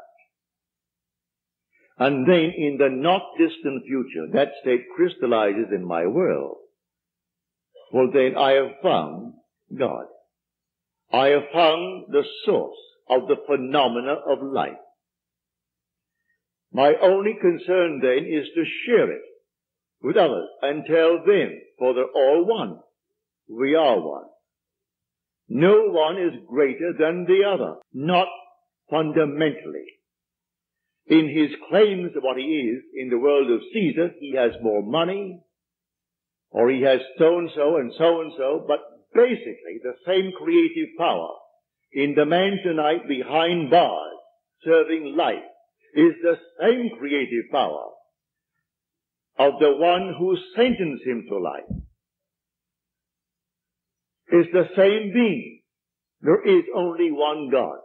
And 2.05 2.27
then 2.27 2.53
in 2.57 2.79
the 2.81 2.89
not 2.91 3.23
distant 3.39 3.85
future, 3.87 4.27
that 4.33 4.49
state 4.61 4.87
crystallizes 4.97 5.69
in 5.73 5.87
my 5.87 6.05
world. 6.05 6.57
Well 7.93 8.11
then 8.13 8.35
I 8.37 8.53
have 8.55 8.73
found 8.83 9.35
God. 9.79 10.07
I 11.13 11.27
have 11.29 11.45
found 11.53 12.07
the 12.09 12.25
source 12.45 12.83
of 13.09 13.29
the 13.29 13.37
phenomena 13.47 14.15
of 14.15 14.43
life. 14.43 14.83
My 16.73 16.93
only 17.01 17.35
concern 17.41 18.01
then 18.03 18.27
is 18.27 18.49
to 18.57 18.65
share 18.85 19.13
it 19.13 19.23
with 20.03 20.17
others 20.17 20.49
and 20.61 20.85
tell 20.85 21.19
them, 21.25 21.53
for 21.79 21.95
they're 21.95 22.17
all 22.17 22.45
one. 22.45 22.81
We 23.49 23.77
are 23.77 24.01
one. 24.01 24.25
No 25.49 25.85
one 25.91 26.17
is 26.17 26.49
greater 26.49 26.95
than 26.99 27.27
the 27.27 27.45
other, 27.49 27.77
not 27.93 28.27
fundamentally. 28.91 29.87
In 31.07 31.29
his 31.29 31.51
claims 31.69 32.17
of 32.17 32.23
what 32.23 32.37
he 32.37 32.45
is 32.45 32.83
in 32.95 33.11
the 33.11 33.19
world 33.19 33.51
of 33.51 33.61
Caesar, 33.73 34.11
he 34.21 34.35
has 34.37 34.53
more 34.63 34.83
money, 34.83 35.41
or 36.51 36.71
he 36.71 36.83
has 36.83 37.01
so 37.19 37.39
and 37.39 37.51
so 37.55 37.77
and 37.77 37.93
so 37.99 38.21
and 38.21 38.33
so, 38.37 38.65
but 38.67 38.81
basically 39.15 39.81
the 39.83 39.95
same 40.07 40.33
creative 40.39 40.97
power 40.99 41.31
in 41.93 42.15
the 42.15 42.25
man 42.25 42.59
tonight 42.63 43.07
behind 43.09 43.71
bars 43.71 44.17
serving 44.65 45.15
life 45.17 45.43
is 45.95 46.13
the 46.23 46.37
same 46.61 46.91
creative 46.99 47.51
power 47.51 47.85
of 49.39 49.55
the 49.61 49.73
one 49.73 50.15
who 50.19 50.37
sentenced 50.57 51.05
him 51.05 51.25
to 51.29 51.39
life. 51.39 51.65
Is 54.31 54.47
the 54.53 54.69
same 54.77 55.13
being. 55.13 55.61
There 56.23 56.43
is 56.47 56.65
only 56.75 57.11
one 57.11 57.51
God. 57.51 57.79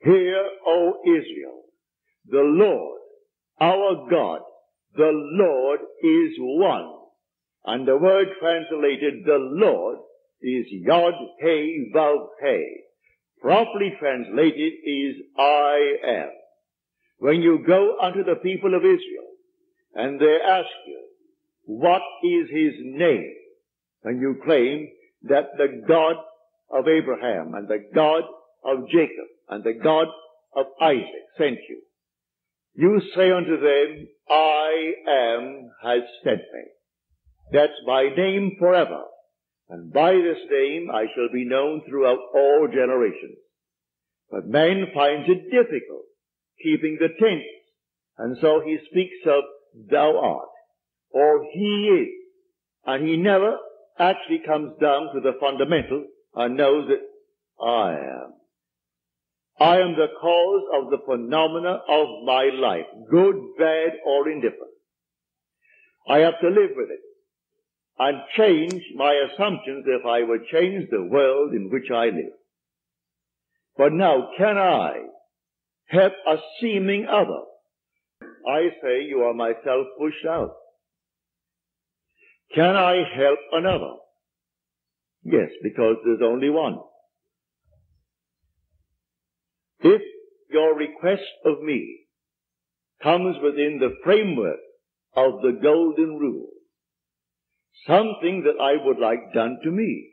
Hear, 0.00 0.42
O 0.66 0.94
Israel, 1.04 1.64
the 2.26 2.42
Lord, 2.42 3.00
our 3.60 4.08
God, 4.10 4.40
the 4.96 5.10
Lord 5.12 5.80
is 6.02 6.32
one. 6.38 6.94
And 7.64 7.86
the 7.86 7.96
word 7.96 8.28
translated 8.40 9.24
the 9.24 9.38
Lord 9.38 9.98
is 10.40 10.66
Yod 10.70 11.14
He 11.40 11.92
Vav 11.94 12.26
He. 12.42 12.76
Properly 13.40 13.94
translated 13.98 14.72
is 14.84 15.16
I 15.38 15.96
am. 16.06 16.30
When 17.18 17.42
you 17.42 17.64
go 17.66 17.98
unto 18.00 18.24
the 18.24 18.36
people 18.42 18.74
of 18.74 18.82
Israel 18.82 19.30
and 19.94 20.18
they 20.18 20.38
ask 20.46 20.68
you, 20.86 21.06
what 21.64 22.02
is 22.24 22.48
his 22.50 22.74
name? 22.80 23.34
And 24.04 24.20
you 24.20 24.40
claim 24.44 24.88
that 25.24 25.50
the 25.56 25.84
God 25.86 26.16
of 26.70 26.88
Abraham 26.88 27.54
and 27.54 27.68
the 27.68 27.84
God 27.94 28.22
of 28.64 28.88
Jacob 28.88 29.28
and 29.48 29.62
the 29.62 29.74
God 29.74 30.08
of 30.56 30.66
Isaac 30.80 31.26
sent 31.36 31.58
you. 31.68 31.82
You 32.74 33.00
say 33.14 33.30
unto 33.30 33.60
them, 33.60 34.08
I 34.28 34.92
am 35.08 35.70
has 35.82 36.02
sent 36.24 36.40
me. 36.40 36.64
That's 37.52 37.72
my 37.86 38.08
name 38.16 38.56
forever. 38.58 39.02
And 39.68 39.92
by 39.92 40.12
this 40.12 40.38
name 40.50 40.88
I 40.92 41.06
shall 41.14 41.28
be 41.32 41.44
known 41.44 41.82
throughout 41.88 42.18
all 42.34 42.68
generations. 42.72 43.38
But 44.30 44.46
man 44.46 44.86
finds 44.94 45.28
it 45.28 45.50
difficult 45.50 46.06
keeping 46.62 46.98
the 47.00 47.08
tense. 47.08 47.44
And 48.18 48.36
so 48.40 48.60
he 48.64 48.78
speaks 48.90 49.16
of 49.26 49.42
thou 49.90 50.18
art, 50.18 50.48
or 51.10 51.44
he 51.52 52.04
is. 52.04 52.08
And 52.84 53.06
he 53.06 53.16
never 53.16 53.56
actually 53.98 54.40
comes 54.46 54.72
down 54.80 55.08
to 55.14 55.20
the 55.20 55.38
fundamental 55.40 56.04
and 56.34 56.56
knows 56.56 56.88
that 56.88 57.64
I 57.64 57.92
am. 57.92 58.32
I 59.60 59.80
am 59.80 59.94
the 59.94 60.08
cause 60.20 60.62
of 60.74 60.90
the 60.90 61.04
phenomena 61.06 61.82
of 61.86 62.24
my 62.24 62.50
life, 62.54 62.86
good, 63.10 63.36
bad, 63.58 63.92
or 64.06 64.30
indifferent. 64.30 64.72
I 66.08 66.20
have 66.20 66.40
to 66.40 66.48
live 66.48 66.70
with 66.74 66.88
it 66.90 67.00
and 67.98 68.22
change 68.38 68.82
my 68.96 69.12
assumptions 69.12 69.84
if 69.86 70.06
I 70.06 70.22
would 70.22 70.46
change 70.50 70.88
the 70.90 71.02
world 71.02 71.52
in 71.52 71.68
which 71.70 71.90
I 71.94 72.06
live. 72.06 72.32
But 73.76 73.92
now, 73.92 74.30
can 74.38 74.56
I 74.56 74.94
help 75.88 76.14
a 76.26 76.36
seeming 76.60 77.06
other? 77.06 77.42
I 78.48 78.70
say 78.82 79.02
you 79.02 79.24
are 79.24 79.34
myself 79.34 79.86
pushed 79.98 80.24
out. 80.26 80.54
Can 82.54 82.76
I 82.76 83.02
help 83.14 83.38
another? 83.52 83.92
Yes, 85.22 85.50
because 85.62 85.96
there's 86.04 86.22
only 86.24 86.48
one. 86.48 86.78
If 89.82 90.02
your 90.50 90.76
request 90.76 91.22
of 91.44 91.62
me 91.62 92.00
comes 93.02 93.36
within 93.42 93.78
the 93.80 93.96
framework 94.04 94.60
of 95.16 95.40
the 95.42 95.58
golden 95.62 96.18
rule, 96.18 96.50
something 97.86 98.44
that 98.44 98.62
I 98.62 98.84
would 98.84 98.98
like 98.98 99.32
done 99.32 99.58
to 99.64 99.70
me, 99.70 100.10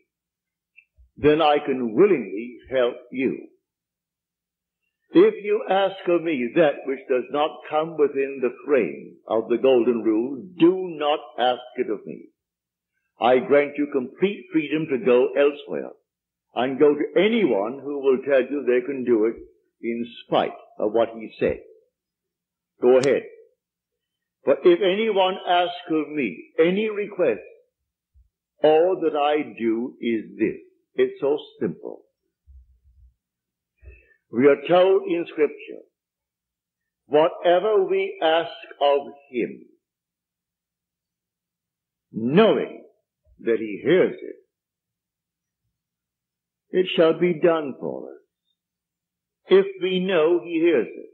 then 1.18 1.42
I 1.42 1.58
can 1.66 1.96
willingly 1.96 2.58
help 2.72 2.96
you. 3.12 3.48
If 5.12 5.44
you 5.44 5.64
ask 5.70 5.96
of 6.08 6.22
me 6.22 6.52
that 6.56 6.86
which 6.86 7.00
does 7.10 7.24
not 7.32 7.52
come 7.70 7.98
within 7.98 8.40
the 8.42 8.54
frame 8.66 9.18
of 9.28 9.50
the 9.50 9.58
golden 9.58 10.04
rule, 10.04 10.44
do 10.60 10.96
not 10.98 11.20
ask 11.40 11.62
it 11.78 11.90
of 11.90 12.06
me. 12.06 12.30
I 13.20 13.40
grant 13.40 13.78
you 13.78 13.88
complete 13.92 14.46
freedom 14.52 14.88
to 14.92 14.98
go 15.04 15.30
elsewhere 15.34 15.92
and 16.54 16.80
go 16.80 16.94
to 16.94 17.20
anyone 17.20 17.80
who 17.84 18.00
will 18.00 18.20
tell 18.24 18.42
you 18.42 18.64
they 18.64 18.86
can 18.86 19.06
do 19.06 19.26
it 19.26 19.36
in 19.82 20.06
spite 20.26 20.58
of 20.80 20.92
what 20.92 21.10
he 21.16 21.32
said. 21.40 21.60
Go 22.82 22.98
ahead. 22.98 23.24
But 24.46 24.60
if 24.64 24.80
anyone 24.82 25.36
asks 25.48 25.92
of 25.92 26.10
me 26.10 26.54
any 26.60 26.90
request 26.90 27.42
all 28.64 29.00
that 29.02 29.18
I 29.18 29.54
do 29.58 29.94
is 30.02 30.38
this. 30.38 30.58
It's 30.96 31.22
so 31.22 31.38
simple. 31.62 32.02
We 34.32 34.48
are 34.48 34.68
told 34.68 35.04
in 35.08 35.26
scripture, 35.30 35.84
whatever 37.06 37.86
we 37.86 38.20
ask 38.22 38.50
of 38.82 39.08
him, 39.32 39.66
knowing 42.12 42.84
that 43.40 43.58
he 43.60 43.80
hears 43.84 44.16
it, 44.20 44.36
it 46.72 46.88
shall 46.96 47.18
be 47.18 47.40
done 47.40 47.76
for 47.80 48.10
us. 48.10 48.27
If 49.50 49.66
we 49.82 50.00
know 50.00 50.42
he 50.44 50.60
hears 50.60 50.88
it. 50.88 51.10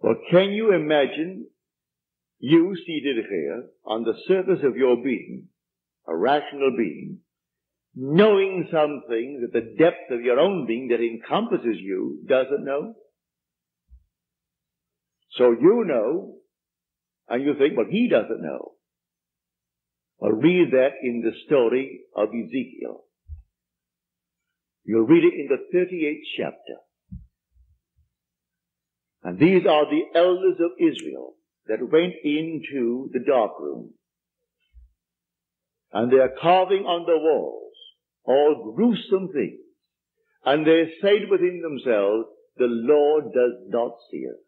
Well, 0.00 0.16
can 0.30 0.50
you 0.50 0.72
imagine 0.72 1.46
you 2.38 2.76
seated 2.86 3.24
here 3.28 3.64
on 3.84 4.04
the 4.04 4.14
surface 4.26 4.62
of 4.62 4.76
your 4.76 4.96
being, 4.96 5.48
a 6.06 6.16
rational 6.16 6.72
being, 6.76 7.20
knowing 7.94 8.68
something 8.70 9.40
that 9.40 9.52
the 9.52 9.74
depth 9.82 10.10
of 10.10 10.20
your 10.20 10.38
own 10.38 10.66
being 10.66 10.88
that 10.88 11.00
encompasses 11.00 11.78
you 11.80 12.20
doesn't 12.28 12.64
know. 12.64 12.94
So 15.30 15.52
you 15.52 15.84
know, 15.86 16.34
and 17.28 17.42
you 17.42 17.54
think, 17.58 17.76
well, 17.76 17.86
he 17.90 18.08
doesn't 18.08 18.42
know. 18.42 18.72
Well, 20.18 20.32
read 20.32 20.72
that 20.72 20.92
in 21.02 21.22
the 21.22 21.32
story 21.46 22.02
of 22.14 22.28
Ezekiel. 22.28 23.05
You'll 24.86 25.06
read 25.06 25.24
it 25.24 25.34
in 25.34 25.48
the 25.48 25.76
38th 25.76 26.22
chapter. 26.36 26.76
And 29.24 29.38
these 29.38 29.66
are 29.66 29.84
the 29.90 30.04
elders 30.14 30.60
of 30.60 30.70
Israel 30.78 31.34
that 31.66 31.90
went 31.90 32.14
into 32.22 33.10
the 33.12 33.24
dark 33.26 33.58
room. 33.58 33.90
And 35.92 36.12
they 36.12 36.18
are 36.18 36.34
carving 36.40 36.84
on 36.84 37.04
the 37.04 37.18
walls 37.18 37.72
all 38.24 38.74
gruesome 38.76 39.32
things. 39.32 39.60
And 40.44 40.64
they 40.64 40.92
said 41.00 41.28
within 41.30 41.60
themselves, 41.62 42.26
the 42.56 42.68
Lord 42.68 43.24
does 43.34 43.66
not 43.68 43.92
see 44.10 44.24
us. 44.28 44.40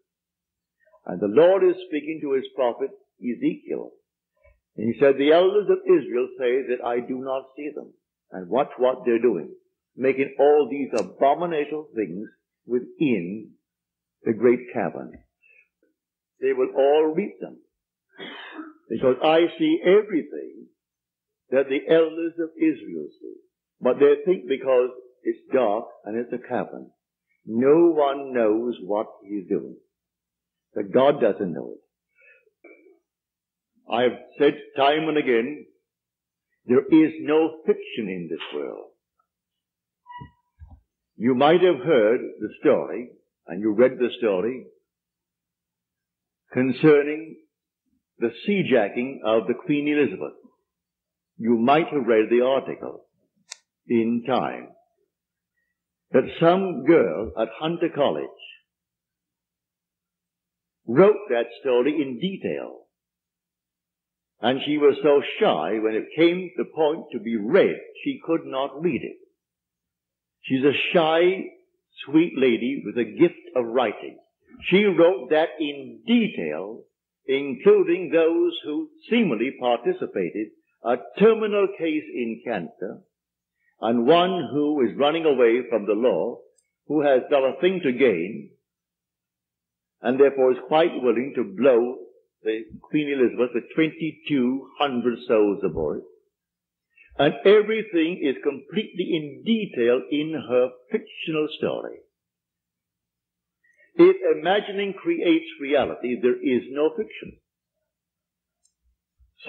And 1.07 1.21
the 1.21 1.27
Lord 1.27 1.65
is 1.65 1.75
speaking 1.89 2.21
to 2.23 2.35
his 2.35 2.45
prophet 2.55 2.91
Ezekiel. 3.21 3.91
And 4.77 4.95
he 4.95 5.01
said, 5.01 5.17
the 5.19 5.33
elders 5.33 5.67
of 5.69 5.79
Israel 5.85 6.29
say 6.39 6.63
that 6.69 6.85
I 6.87 7.01
do 7.01 7.19
not 7.19 7.47
see 7.57 7.71
them. 7.75 7.93
And 8.31 8.49
watch 8.49 8.71
what 8.77 8.99
they're 9.05 9.19
doing. 9.21 9.51
Making 10.01 10.37
all 10.39 10.69
these 10.71 10.91
abominable 10.97 11.89
things 11.95 12.29
within 12.67 13.51
the 14.23 14.33
great 14.33 14.73
cavern. 14.73 15.13
they 16.41 16.53
will 16.53 16.71
all 16.77 17.13
reap 17.17 17.41
them. 17.41 17.59
Because 18.89 19.17
I 19.23 19.41
see 19.59 19.81
everything 19.85 20.67
that 21.51 21.69
the 21.69 21.81
elders 21.93 22.35
of 22.39 22.51
Israel 22.57 23.09
see. 23.21 23.35
But 23.81 23.99
they 23.99 24.15
think 24.25 24.49
because 24.49 24.91
it's 25.25 25.53
dark 25.53 25.87
and 26.05 26.17
it's 26.17 26.33
a 26.33 26.49
cavern, 26.49 26.91
no 27.45 27.91
one 27.91 28.33
knows 28.33 28.77
what 28.83 29.09
he's 29.27 29.49
doing. 29.49 29.77
That 30.75 30.93
God 30.93 31.21
doesn't 31.21 31.53
know 31.53 31.73
it. 31.73 31.81
I 33.93 34.03
have 34.03 34.19
said 34.39 34.55
time 34.77 35.09
and 35.09 35.19
again, 35.19 35.67
there 36.67 36.85
is 36.85 37.15
no 37.21 37.61
fiction 37.67 38.09
in 38.09 38.29
this 38.31 38.41
world. 38.55 38.91
You 41.21 41.35
might 41.35 41.61
have 41.63 41.85
heard 41.85 42.21
the 42.39 42.49
story, 42.61 43.11
and 43.49 43.61
you 43.61 43.73
read 43.73 43.99
the 43.99 44.11
story, 44.19 44.67
concerning 46.53 47.37
the 48.21 48.31
seajacking 48.47 49.19
of 49.25 49.49
the 49.49 49.55
Queen 49.55 49.89
Elizabeth. 49.89 50.37
You 51.37 51.59
might 51.59 51.89
have 51.89 52.07
read 52.07 52.31
the 52.31 52.43
article 52.43 53.05
in 53.89 54.23
time 54.29 54.69
that 56.13 56.23
some 56.39 56.85
girl 56.85 57.33
at 57.37 57.49
Hunter 57.59 57.89
College 57.93 58.29
wrote 60.87 61.29
that 61.31 61.47
story 61.61 62.01
in 62.01 62.21
detail. 62.21 62.83
And 64.41 64.61
she 64.65 64.79
was 64.79 64.95
so 65.03 65.21
shy 65.41 65.81
when 65.81 65.97
it 65.97 66.17
came 66.17 66.49
to 66.57 66.63
the 66.63 66.71
point 66.73 67.07
to 67.11 67.19
be 67.19 67.37
read, 67.37 67.75
she 68.05 68.21
could 68.25 68.45
not 68.45 68.81
read 68.81 69.03
it. 69.03 69.28
She's 70.43 70.65
a 70.65 70.73
shy, 70.93 71.45
sweet 72.05 72.33
lady 72.37 72.83
with 72.85 72.97
a 72.97 73.05
gift 73.05 73.41
of 73.57 73.67
writing. 73.67 74.19
She 74.65 74.85
wrote 74.85 75.31
that 75.31 75.51
in 75.61 76.01
detail, 76.07 76.83
including 77.27 78.11
those 78.11 78.53
who 78.65 78.89
seemingly 79.09 79.57
participated, 79.61 80.49
a 80.85 80.97
terminal 81.19 81.69
case 81.79 82.05
in 82.13 82.43
cancer, 82.45 83.01
and 83.81 84.07
one 84.07 84.49
who 84.53 84.81
is 84.87 84.97
running 84.97 85.25
away 85.25 85.63
from 85.69 85.87
the 85.87 85.93
law, 85.93 86.39
who 86.87 87.03
has 87.03 87.23
got 87.31 87.45
a 87.45 87.61
thing 87.61 87.81
to 87.83 87.93
gain, 87.93 88.51
and 90.01 90.19
therefore 90.19 90.53
is 90.53 90.59
quite 90.69 91.03
willing 91.03 91.33
to 91.37 91.45
blow 91.45 91.99
the 92.43 92.65
Queen 92.83 93.09
Elizabeth 93.09 93.51
with 93.55 93.65
2,200 93.77 95.19
souls 95.27 95.61
aboard. 95.65 96.03
And 97.19 97.35
everything 97.45 98.21
is 98.23 98.37
completely 98.45 99.11
in 99.17 99.43
detail 99.45 100.01
in 100.11 100.41
her 100.49 100.71
fictional 100.91 101.49
story. 101.59 101.99
If 103.97 104.17
imagining 104.39 104.95
creates 104.95 105.47
reality, 105.61 106.17
there 106.23 106.37
is 106.37 106.63
no 106.71 106.91
fiction. 106.97 107.39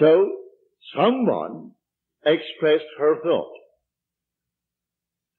So, 0.00 0.36
someone 0.96 1.72
expressed 2.24 2.90
her 2.98 3.22
thought 3.22 3.52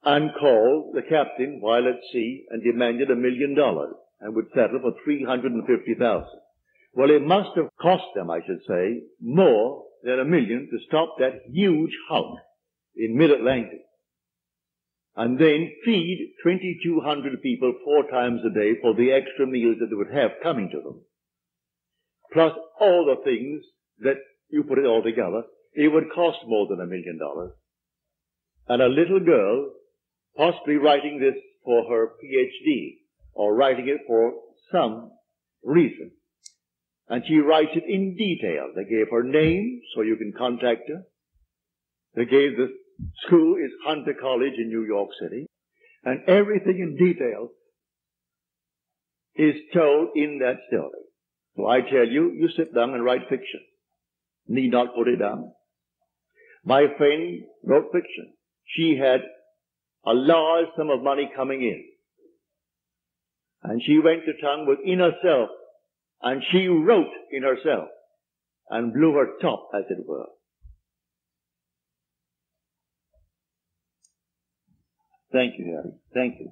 and 0.04 0.32
called 0.40 0.96
the 0.96 1.02
captain 1.02 1.60
while 1.60 1.88
at 1.88 2.00
sea 2.14 2.46
and 2.50 2.64
demanded 2.64 3.12
a 3.12 3.16
million 3.16 3.56
dollars 3.56 3.96
and 4.22 4.36
would 4.36 4.48
settle 4.56 4.80
for 4.82 4.94
350,000. 5.04 6.26
Well, 6.94 7.10
it 7.10 7.22
must 7.22 7.50
have 7.56 7.70
cost 7.80 8.04
them, 8.16 8.30
I 8.30 8.40
should 8.46 8.62
say, 8.68 9.04
more 9.22 9.86
than 10.04 10.20
a 10.20 10.26
million 10.26 10.68
to 10.72 10.78
stop 10.88 11.16
that 11.20 11.42
huge 11.50 11.96
hulk 12.10 12.40
in 12.96 13.18
mid-Atlantic. 13.18 13.80
And 15.16 15.38
then 15.38 15.72
feed 15.86 16.34
2,200 16.44 17.42
people 17.42 17.74
four 17.84 18.10
times 18.10 18.42
a 18.46 18.54
day 18.54 18.74
for 18.82 18.94
the 18.94 19.12
extra 19.12 19.46
meals 19.46 19.78
that 19.80 19.88
they 19.88 19.96
would 19.96 20.14
have 20.14 20.42
coming 20.42 20.70
to 20.72 20.82
them. 20.82 21.02
Plus 22.34 22.54
all 22.80 23.06
the 23.06 23.24
things 23.24 23.62
that 24.00 24.18
you 24.50 24.64
put 24.64 24.80
it 24.80 24.86
all 24.86 25.04
together, 25.04 25.44
it 25.74 25.90
would 25.90 26.12
cost 26.14 26.40
more 26.48 26.68
than 26.68 26.80
a 26.80 26.86
million 26.86 27.18
dollars. 27.18 27.52
And 28.68 28.82
a 28.82 28.88
little 28.88 29.20
girl, 29.20 29.72
possibly 30.36 30.76
writing 30.76 31.20
this 31.20 31.36
for 31.64 31.84
her 31.90 32.12
PhD, 32.24 32.98
or 33.34 33.56
writing 33.56 33.88
it 33.88 34.02
for 34.08 34.34
some 34.72 35.12
reason. 35.64 36.12
And 37.12 37.24
she 37.28 37.40
writes 37.40 37.72
it 37.76 37.84
in 37.86 38.16
detail. 38.16 38.70
They 38.74 38.86
gave 38.86 39.08
her 39.12 39.22
name 39.22 39.82
so 39.94 40.02
you 40.02 40.16
can 40.16 40.32
contact 40.32 40.88
her. 40.88 41.04
They 42.16 42.24
gave 42.24 42.56
the 42.56 42.70
school 43.26 43.58
is 43.58 43.70
Hunter 43.86 44.14
College 44.14 44.54
in 44.58 44.70
New 44.70 44.86
York 44.86 45.10
City. 45.22 45.46
And 46.06 46.22
everything 46.30 46.80
in 46.80 46.96
detail 46.96 47.50
is 49.36 49.56
told 49.74 50.12
in 50.16 50.40
that 50.40 50.60
story. 50.70 51.02
So 51.58 51.68
I 51.68 51.82
tell 51.82 52.08
you, 52.08 52.32
you 52.32 52.48
sit 52.56 52.74
down 52.74 52.94
and 52.94 53.04
write 53.04 53.28
fiction. 53.28 53.60
Need 54.48 54.72
not 54.72 54.96
put 54.96 55.10
it 55.10 55.18
down. 55.18 55.52
My 56.64 56.86
friend 56.98 57.42
wrote 57.66 57.92
fiction. 57.92 58.36
She 58.68 58.98
had 58.98 59.20
a 60.06 60.14
large 60.14 60.68
sum 60.78 60.90
of 60.90 61.04
money 61.04 61.30
coming 61.36 61.62
in. 61.62 61.84
And 63.64 63.82
she 63.86 64.00
went 64.00 64.22
to 64.26 64.42
town 64.42 64.66
within 64.66 65.00
herself, 65.00 65.50
and 66.24 66.44
she 66.52 66.68
wrote 66.68 67.12
in 67.32 67.44
herself, 67.44 67.90
and 68.70 68.94
blew 68.94 69.14
her 69.14 69.38
top, 69.42 69.70
as 69.76 69.84
it 69.90 70.06
were. 70.08 70.28
Thank 75.32 75.54
you, 75.58 75.66
Harry. 75.66 75.94
Thank 76.14 76.40
you. 76.40 76.52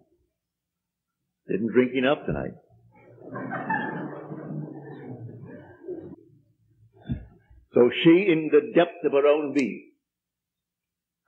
Didn't 1.47 1.73
drink 1.73 1.91
enough 1.95 2.19
tonight. 2.25 2.53
So 7.73 7.89
she, 8.03 8.25
in 8.29 8.49
the 8.51 8.71
depth 8.75 9.05
of 9.05 9.12
her 9.12 9.27
own 9.27 9.53
being, 9.53 9.91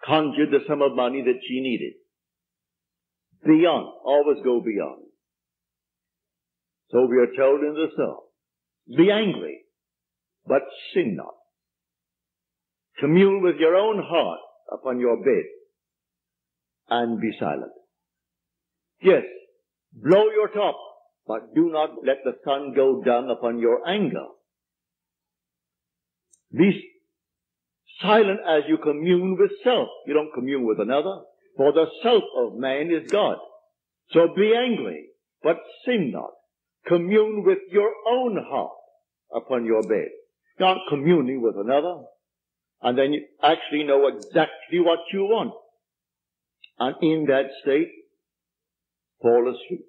conjured 0.06 0.50
the 0.52 0.66
sum 0.68 0.82
of 0.82 0.96
money 0.96 1.22
that 1.22 1.40
she 1.48 1.62
needed. 1.62 1.94
Beyond, 3.46 3.94
always 4.06 4.44
go 4.44 4.62
beyond. 4.62 5.04
So 6.92 7.06
we 7.06 7.18
are 7.18 7.36
told 7.38 7.62
in 7.62 7.74
the 7.74 7.88
psalm, 7.96 8.20
be 8.88 9.10
angry, 9.12 9.62
but 10.46 10.62
sin 10.94 11.16
not. 11.16 11.34
Commune 13.00 13.42
with 13.42 13.56
your 13.58 13.76
own 13.76 14.02
heart 14.04 14.40
upon 14.72 15.00
your 15.00 15.18
bed 15.18 15.46
and 16.90 17.20
be 17.20 17.32
silent. 17.40 17.72
Yes, 19.02 19.24
blow 19.94 20.30
your 20.30 20.50
top, 20.50 20.78
but 21.26 21.56
do 21.56 21.72
not 21.72 21.90
let 22.06 22.18
the 22.24 22.34
sun 22.46 22.74
go 22.76 23.02
down 23.04 23.30
upon 23.30 23.60
your 23.60 23.88
anger. 23.88 24.26
Be 26.52 26.84
silent 28.02 28.40
as 28.48 28.64
you 28.68 28.78
commune 28.78 29.38
with 29.40 29.52
self. 29.64 29.88
You 30.06 30.14
don't 30.14 30.34
commune 30.34 30.66
with 30.68 30.80
another, 30.80 31.22
for 31.56 31.72
the 31.72 31.86
self 32.04 32.24
of 32.38 32.56
man 32.56 32.92
is 32.92 33.10
God. 33.10 33.38
So 34.12 34.28
be 34.36 34.54
angry, 34.54 35.08
but 35.42 35.58
sin 35.86 36.12
not. 36.12 36.32
Commune 36.88 37.44
with 37.46 37.60
your 37.72 37.92
own 38.08 38.38
heart 38.50 38.72
upon 39.34 39.66
your 39.66 39.84
bed. 39.84 40.10
Not 40.60 40.78
communing 40.90 41.42
with 41.42 41.56
another. 41.56 42.04
And 42.82 42.98
then 42.98 43.14
you 43.14 43.26
actually 43.44 43.84
know 43.84 44.08
exactly 44.08 44.80
what 44.80 45.00
you 45.14 45.24
want. 45.24 45.54
And 46.80 46.96
in 47.02 47.26
that 47.28 47.46
state, 47.62 47.92
fall 49.22 49.48
asleep. 49.48 49.86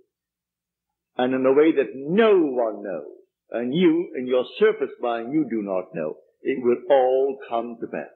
And 1.16 1.34
in 1.34 1.46
a 1.46 1.52
way 1.52 1.72
that 1.72 1.92
no 1.94 2.38
one 2.38 2.82
knows, 2.82 3.06
and 3.50 3.74
you, 3.74 4.12
in 4.16 4.26
your 4.26 4.44
surface 4.58 4.94
mind, 5.00 5.32
you 5.32 5.46
do 5.48 5.62
not 5.62 5.94
know, 5.94 6.16
it 6.42 6.62
will 6.62 6.78
all 6.90 7.38
come 7.48 7.76
to 7.80 7.86
pass. 7.86 8.08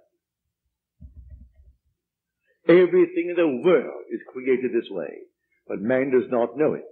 Everything 2.69 3.31
in 3.31 3.37
the 3.37 3.69
world 3.69 4.03
is 4.11 4.21
created 4.33 4.73
this 4.73 4.91
way, 4.91 5.21
but 5.69 5.81
man 5.81 6.11
does 6.11 6.29
not 6.31 6.57
know 6.57 6.75
it. 6.75 6.85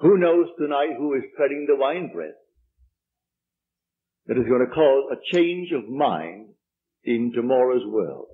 Who 0.00 0.16
knows 0.16 0.46
tonight 0.58 0.96
who 0.96 1.14
is 1.14 1.22
treading 1.36 1.66
the 1.68 1.76
winepress? 1.76 2.34
That 4.26 4.38
is 4.38 4.46
going 4.48 4.66
to 4.66 4.74
cause 4.74 5.12
a 5.12 5.36
change 5.36 5.72
of 5.72 5.88
mind 5.88 6.48
in 7.04 7.32
tomorrow's 7.34 7.84
world. 7.86 8.28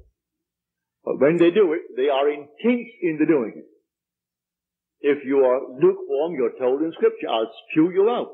But 1.05 1.21
when 1.21 1.37
they 1.39 1.51
do 1.51 1.73
it, 1.73 1.97
they 1.97 2.09
are 2.09 2.29
intense 2.29 2.89
in 3.03 3.19
the 3.19 3.27
doing 3.27 3.53
it. 3.57 3.67
If 5.01 5.25
you 5.25 5.39
are 5.39 5.61
lukewarm, 5.81 6.35
you're 6.35 6.59
told 6.59 6.83
in 6.83 6.93
scripture, 6.93 7.29
I'll 7.31 7.51
spew 7.71 7.91
you 7.93 8.11
out. 8.11 8.33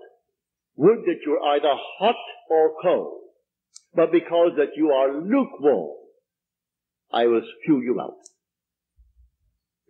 Would 0.76 1.04
that 1.06 1.20
you're 1.24 1.42
either 1.42 1.72
hot 1.98 2.16
or 2.50 2.74
cold. 2.82 3.20
But 3.94 4.12
because 4.12 4.52
that 4.56 4.76
you 4.76 4.90
are 4.90 5.20
lukewarm, 5.20 5.96
I 7.12 7.26
will 7.26 7.42
spew 7.60 7.82
you 7.82 8.00
out. 8.00 8.16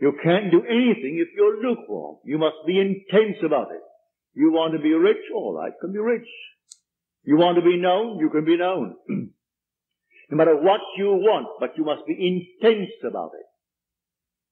You 0.00 0.12
can't 0.22 0.50
do 0.50 0.62
anything 0.62 1.24
if 1.24 1.28
you're 1.36 1.62
lukewarm. 1.62 2.16
You 2.24 2.38
must 2.38 2.56
be 2.66 2.80
intense 2.80 3.38
about 3.44 3.70
it. 3.70 3.82
You 4.34 4.50
want 4.52 4.72
to 4.72 4.80
be 4.80 4.92
rich? 4.92 5.22
All 5.34 5.54
right, 5.54 5.72
can 5.80 5.92
be 5.92 5.98
rich. 5.98 6.28
You 7.24 7.36
want 7.36 7.56
to 7.56 7.62
be 7.62 7.76
known? 7.76 8.18
You 8.18 8.30
can 8.30 8.44
be 8.44 8.56
known. 8.56 8.96
no 9.08 10.36
matter 10.36 10.56
what 10.56 10.80
you 10.96 11.10
want, 11.12 11.46
but 11.60 11.76
you 11.76 11.84
must 11.84 12.06
be 12.06 12.14
intense 12.14 12.90
about 13.08 13.32
it. 13.34 13.46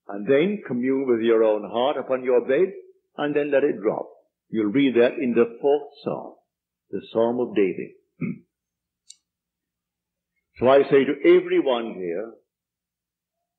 And 0.08 0.26
then 0.26 0.62
commune 0.66 1.06
with 1.08 1.20
your 1.20 1.42
own 1.42 1.68
heart 1.68 1.96
upon 1.96 2.22
your 2.24 2.46
bed, 2.46 2.72
and 3.16 3.34
then 3.34 3.50
let 3.50 3.64
it 3.64 3.80
drop. 3.80 4.08
You'll 4.50 4.72
read 4.72 4.94
that 4.96 5.14
in 5.20 5.32
the 5.32 5.58
fourth 5.60 5.88
psalm, 6.04 6.34
the 6.90 7.00
Psalm 7.12 7.40
of 7.40 7.54
David. 7.54 7.92
so 10.58 10.68
I 10.68 10.82
say 10.82 11.04
to 11.04 11.36
everyone 11.36 11.94
here, 11.94 12.32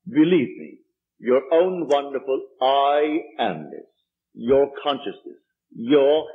believe 0.08 0.56
me, 0.58 0.78
your 1.22 1.42
own 1.52 1.86
wonderful 1.88 2.42
I 2.60 3.20
amness, 3.40 3.86
your 4.34 4.72
consciousness, 4.82 5.38
your 5.70 6.26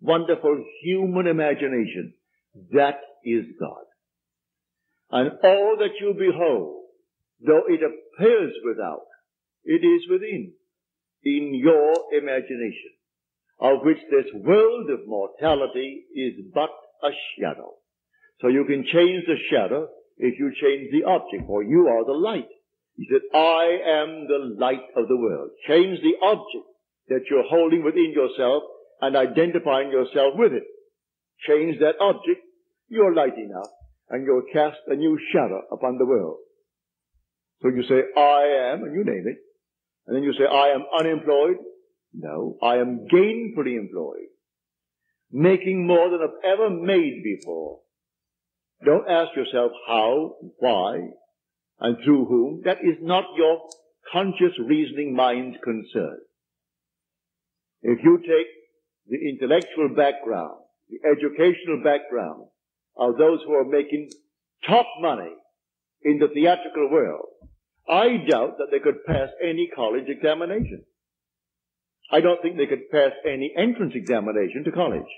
wonderful 0.00 0.64
human 0.82 1.28
imagination, 1.28 2.14
that 2.72 2.98
is 3.24 3.44
God. 3.60 3.84
And 5.12 5.30
all 5.44 5.76
that 5.78 6.00
you 6.00 6.14
behold, 6.18 6.86
though 7.46 7.62
it 7.68 7.80
appears 7.82 8.52
without, 8.64 9.06
it 9.64 9.86
is 9.86 10.10
within, 10.10 10.52
in 11.22 11.54
your 11.54 11.94
imagination, 12.12 12.90
of 13.60 13.84
which 13.84 13.98
this 14.10 14.26
world 14.34 14.90
of 14.90 15.06
mortality 15.06 16.02
is 16.16 16.32
but 16.52 16.70
a 17.04 17.10
shadow. 17.38 17.74
So 18.40 18.48
you 18.48 18.64
can 18.64 18.84
change 18.92 19.24
the 19.26 19.36
shadow 19.52 19.86
if 20.16 20.34
you 20.40 20.50
change 20.60 20.90
the 20.90 21.04
object, 21.08 21.46
for 21.46 21.62
you 21.62 21.86
are 21.86 22.04
the 22.04 22.12
light. 22.12 22.48
He 22.96 23.06
said, 23.10 23.22
I 23.34 23.78
am 23.86 24.26
the 24.28 24.54
light 24.58 24.84
of 24.96 25.08
the 25.08 25.16
world. 25.16 25.50
Change 25.66 26.00
the 26.00 26.24
object 26.24 26.66
that 27.08 27.24
you're 27.30 27.48
holding 27.48 27.82
within 27.82 28.12
yourself 28.14 28.62
and 29.00 29.16
identifying 29.16 29.90
yourself 29.90 30.34
with 30.36 30.52
it. 30.52 30.64
Change 31.46 31.78
that 31.80 31.96
object, 32.00 32.40
you're 32.88 33.14
lighting 33.14 33.52
up, 33.56 33.70
and 34.10 34.24
you'll 34.24 34.44
cast 34.52 34.78
a 34.86 34.94
new 34.94 35.18
shadow 35.32 35.62
upon 35.72 35.98
the 35.98 36.06
world. 36.06 36.36
So 37.62 37.68
you 37.68 37.82
say, 37.82 38.02
I 38.16 38.72
am, 38.72 38.84
and 38.84 38.94
you 38.94 39.04
name 39.04 39.24
it. 39.26 39.38
And 40.06 40.16
then 40.16 40.22
you 40.22 40.32
say, 40.34 40.44
I 40.44 40.74
am 40.74 40.84
unemployed. 40.96 41.56
No, 42.14 42.58
I 42.62 42.76
am 42.76 43.06
gainfully 43.12 43.76
employed. 43.78 44.28
Making 45.30 45.86
more 45.86 46.10
than 46.10 46.20
I've 46.22 46.52
ever 46.52 46.68
made 46.68 47.22
before. 47.24 47.80
Don't 48.84 49.08
ask 49.08 49.34
yourself 49.34 49.72
how, 49.88 50.36
why, 50.58 50.98
and 51.82 51.98
through 52.04 52.24
whom. 52.26 52.62
That 52.64 52.78
is 52.78 52.96
not 53.02 53.24
your 53.36 53.58
conscious 54.12 54.56
reasoning 54.66 55.14
mind's 55.14 55.58
concern. 55.62 56.18
If 57.82 57.98
you 58.04 58.18
take 58.18 58.46
the 59.08 59.18
intellectual 59.28 59.88
background, 59.94 60.60
the 60.88 61.00
educational 61.08 61.82
background 61.82 62.46
of 62.96 63.18
those 63.18 63.40
who 63.44 63.54
are 63.54 63.64
making 63.64 64.10
top 64.66 64.86
money 65.00 65.34
in 66.02 66.18
the 66.18 66.28
theatrical 66.28 66.88
world, 66.90 67.26
I 67.88 68.18
doubt 68.30 68.58
that 68.58 68.68
they 68.70 68.78
could 68.78 69.04
pass 69.04 69.28
any 69.42 69.68
college 69.74 70.06
examination. 70.06 70.84
I 72.12 72.20
don't 72.20 72.40
think 72.42 72.56
they 72.56 72.66
could 72.66 72.90
pass 72.92 73.10
any 73.26 73.52
entrance 73.56 73.94
examination 73.96 74.62
to 74.64 74.70
college. 74.70 75.10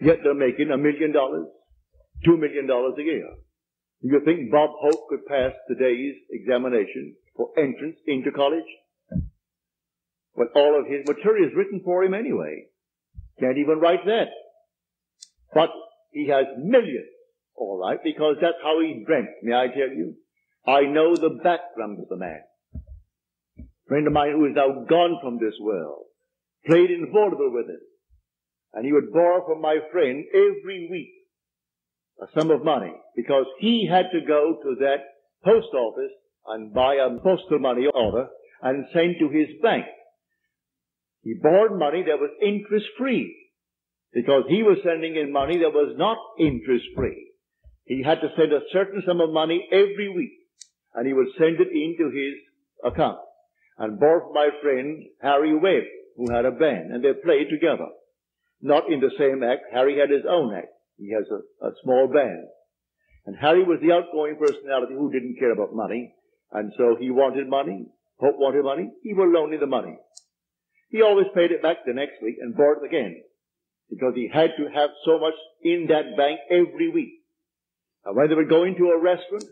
Yet 0.00 0.18
they're 0.22 0.34
making 0.34 0.70
a 0.70 0.76
million 0.76 1.12
dollars, 1.12 1.46
two 2.24 2.36
million 2.36 2.68
dollars 2.68 2.94
a 2.98 3.02
year. 3.02 3.30
Do 4.04 4.10
you 4.10 4.20
think 4.22 4.50
Bob 4.50 4.68
Hope 4.76 5.08
could 5.08 5.24
pass 5.24 5.52
today's 5.66 6.14
examination 6.30 7.16
for 7.34 7.48
entrance 7.56 7.96
into 8.06 8.30
college? 8.32 8.68
Well, 10.34 10.48
all 10.54 10.78
of 10.78 10.86
his 10.86 11.08
material 11.08 11.48
is 11.48 11.56
written 11.56 11.80
for 11.82 12.04
him 12.04 12.12
anyway. 12.12 12.66
Can't 13.40 13.56
even 13.56 13.80
write 13.80 14.04
that. 14.04 14.28
But 15.54 15.70
he 16.12 16.28
has 16.28 16.44
millions, 16.58 17.08
all 17.56 17.80
right, 17.80 17.98
because 18.04 18.36
that's 18.42 18.60
how 18.62 18.78
he 18.82 19.04
dreamt, 19.06 19.30
may 19.42 19.54
I 19.54 19.68
tell 19.68 19.88
you? 19.88 20.16
I 20.66 20.82
know 20.82 21.16
the 21.16 21.40
background 21.42 21.98
of 21.98 22.08
the 22.10 22.18
man. 22.18 22.42
A 23.58 23.62
friend 23.88 24.06
of 24.06 24.12
mine 24.12 24.32
who 24.32 24.44
is 24.44 24.54
now 24.54 24.84
gone 24.86 25.18
from 25.22 25.38
this 25.38 25.54
world 25.58 26.04
played 26.66 26.90
in 26.90 27.10
vaudeville 27.10 27.54
with 27.54 27.70
him. 27.70 27.80
And 28.74 28.84
he 28.84 28.92
would 28.92 29.14
borrow 29.14 29.46
from 29.46 29.62
my 29.62 29.78
friend 29.90 30.24
every 30.34 30.88
week 30.90 31.23
a 32.20 32.26
sum 32.38 32.50
of 32.50 32.64
money 32.64 32.92
because 33.16 33.46
he 33.60 33.88
had 33.90 34.06
to 34.12 34.20
go 34.26 34.58
to 34.62 34.76
that 34.80 34.98
post 35.44 35.68
office 35.74 36.12
and 36.46 36.72
buy 36.72 36.94
a 36.94 37.10
postal 37.22 37.58
money 37.58 37.86
order 37.92 38.28
and 38.62 38.86
send 38.92 39.16
to 39.18 39.28
his 39.28 39.48
bank. 39.62 39.84
He 41.22 41.34
borrowed 41.42 41.78
money 41.78 42.02
that 42.02 42.20
was 42.20 42.30
interest 42.42 42.86
free 42.98 43.34
because 44.12 44.44
he 44.48 44.62
was 44.62 44.78
sending 44.84 45.16
in 45.16 45.32
money 45.32 45.58
that 45.58 45.72
was 45.72 45.94
not 45.96 46.18
interest 46.38 46.84
free. 46.96 47.32
He 47.84 48.02
had 48.02 48.20
to 48.20 48.28
send 48.36 48.52
a 48.52 48.60
certain 48.72 49.02
sum 49.06 49.20
of 49.20 49.30
money 49.30 49.66
every 49.72 50.12
week 50.14 50.32
and 50.94 51.06
he 51.06 51.12
would 51.12 51.28
send 51.38 51.56
it 51.60 51.68
into 51.72 52.10
his 52.10 52.34
account. 52.84 53.18
And 53.76 53.98
borrowed 53.98 54.32
my 54.32 54.50
friend 54.62 55.02
Harry 55.20 55.54
Webb, 55.54 55.82
who 56.16 56.32
had 56.32 56.44
a 56.44 56.52
band, 56.52 56.92
and 56.92 57.02
they 57.02 57.12
played 57.12 57.48
together. 57.50 57.88
Not 58.62 58.84
in 58.88 59.00
the 59.00 59.10
same 59.18 59.42
act. 59.42 59.62
Harry 59.72 59.98
had 59.98 60.10
his 60.10 60.24
own 60.28 60.54
act. 60.54 60.68
He 60.96 61.12
has 61.12 61.24
a, 61.30 61.66
a 61.66 61.72
small 61.82 62.08
band. 62.08 62.46
And 63.26 63.36
Harry 63.40 63.64
was 63.64 63.80
the 63.80 63.92
outgoing 63.92 64.36
personality 64.36 64.94
who 64.94 65.10
didn't 65.10 65.38
care 65.38 65.52
about 65.52 65.74
money. 65.74 66.14
And 66.52 66.72
so 66.76 66.96
he 66.98 67.10
wanted 67.10 67.48
money. 67.48 67.86
Hope 68.18 68.36
wanted 68.38 68.64
money. 68.64 68.90
He 69.02 69.14
will 69.14 69.30
loan 69.30 69.52
him 69.52 69.60
the 69.60 69.66
money. 69.66 69.96
He 70.90 71.02
always 71.02 71.26
paid 71.34 71.50
it 71.50 71.62
back 71.62 71.78
the 71.84 71.94
next 71.94 72.22
week 72.22 72.36
and 72.40 72.56
borrowed 72.56 72.82
it 72.82 72.86
again. 72.86 73.22
Because 73.90 74.14
he 74.14 74.30
had 74.32 74.50
to 74.56 74.70
have 74.72 74.90
so 75.04 75.18
much 75.18 75.34
in 75.62 75.86
that 75.88 76.16
bank 76.16 76.40
every 76.50 76.90
week. 76.90 77.12
And 78.04 78.16
when 78.16 78.28
they 78.28 78.34
would 78.34 78.48
go 78.48 78.64
into 78.64 78.90
a 78.90 79.00
restaurant 79.00 79.44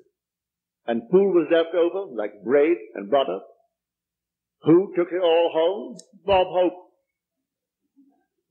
and 0.87 1.03
food 1.11 1.33
was 1.33 1.49
left 1.51 1.75
over, 1.75 2.15
like 2.15 2.45
bread 2.45 2.77
and 2.95 3.11
butter, 3.11 3.41
who 4.63 4.93
took 4.97 5.09
it 5.11 5.23
all 5.23 5.51
home? 5.53 5.99
Bob 6.25 6.47
Hope. 6.49 6.92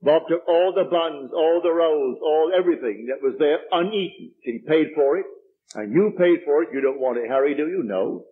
Bob 0.02 0.22
took 0.28 0.42
all 0.48 0.72
the 0.74 0.84
buns, 0.84 1.30
all 1.32 1.60
the 1.62 1.72
rolls, 1.72 2.18
all 2.20 2.50
everything 2.56 3.06
that 3.08 3.22
was 3.22 3.36
there 3.38 3.58
uneaten. 3.70 4.32
He 4.42 4.58
paid 4.66 4.88
for 4.96 5.18
it, 5.18 5.26
and 5.74 5.92
you 5.92 6.12
paid 6.18 6.40
for 6.44 6.62
it. 6.62 6.70
You 6.72 6.80
don't 6.80 7.00
want 7.00 7.18
it, 7.18 7.28
Harry, 7.28 7.54
do 7.54 7.68
you? 7.68 7.82
No. 7.84 8.24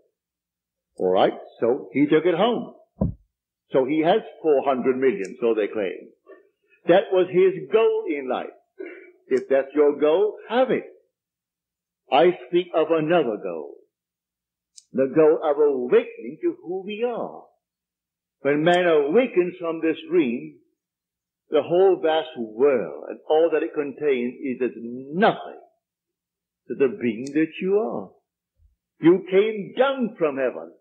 All 0.97 1.13
right. 1.13 1.33
So 1.61 1.89
he 1.93 2.07
took 2.07 2.25
it 2.27 2.35
home. 2.35 2.75
So 3.71 3.85
he 3.85 4.01
has 4.01 4.21
400 4.43 4.97
million, 4.97 5.37
so 5.41 5.55
they 5.55 5.69
claim. 5.69 6.11
That 6.89 7.13
was 7.13 7.29
his 7.31 7.71
goal 7.73 8.05
in 8.09 8.29
life. 8.29 8.49
If 9.29 9.49
that's 9.49 9.73
your 9.73 9.97
goal, 9.99 10.39
have 10.49 10.73
it. 10.73 10.87
I 12.13 12.37
speak 12.49 12.67
of 12.75 12.89
another 12.91 13.37
goal. 13.41 13.77
The 14.93 15.07
goal 15.15 15.39
of 15.45 15.57
awakening 15.57 16.39
to 16.43 16.57
who 16.65 16.83
we 16.85 17.05
are. 17.05 17.45
When 18.41 18.65
man 18.65 18.87
awakens 18.87 19.55
from 19.61 19.81
this 19.81 19.99
dream, 20.11 20.57
the 21.51 21.63
whole 21.63 21.99
vast 22.01 22.31
world 22.39 23.05
and 23.09 23.19
all 23.29 23.51
that 23.53 23.63
it 23.63 23.75
contains 23.75 24.35
is 24.43 24.63
as 24.63 24.77
nothing 24.77 25.61
to 26.69 26.75
the 26.77 26.97
being 27.01 27.27
that 27.35 27.53
you 27.61 27.79
are. 27.79 28.11
You 29.01 29.25
came 29.31 29.75
down 29.77 30.15
from 30.19 30.37
heaven 30.37 30.73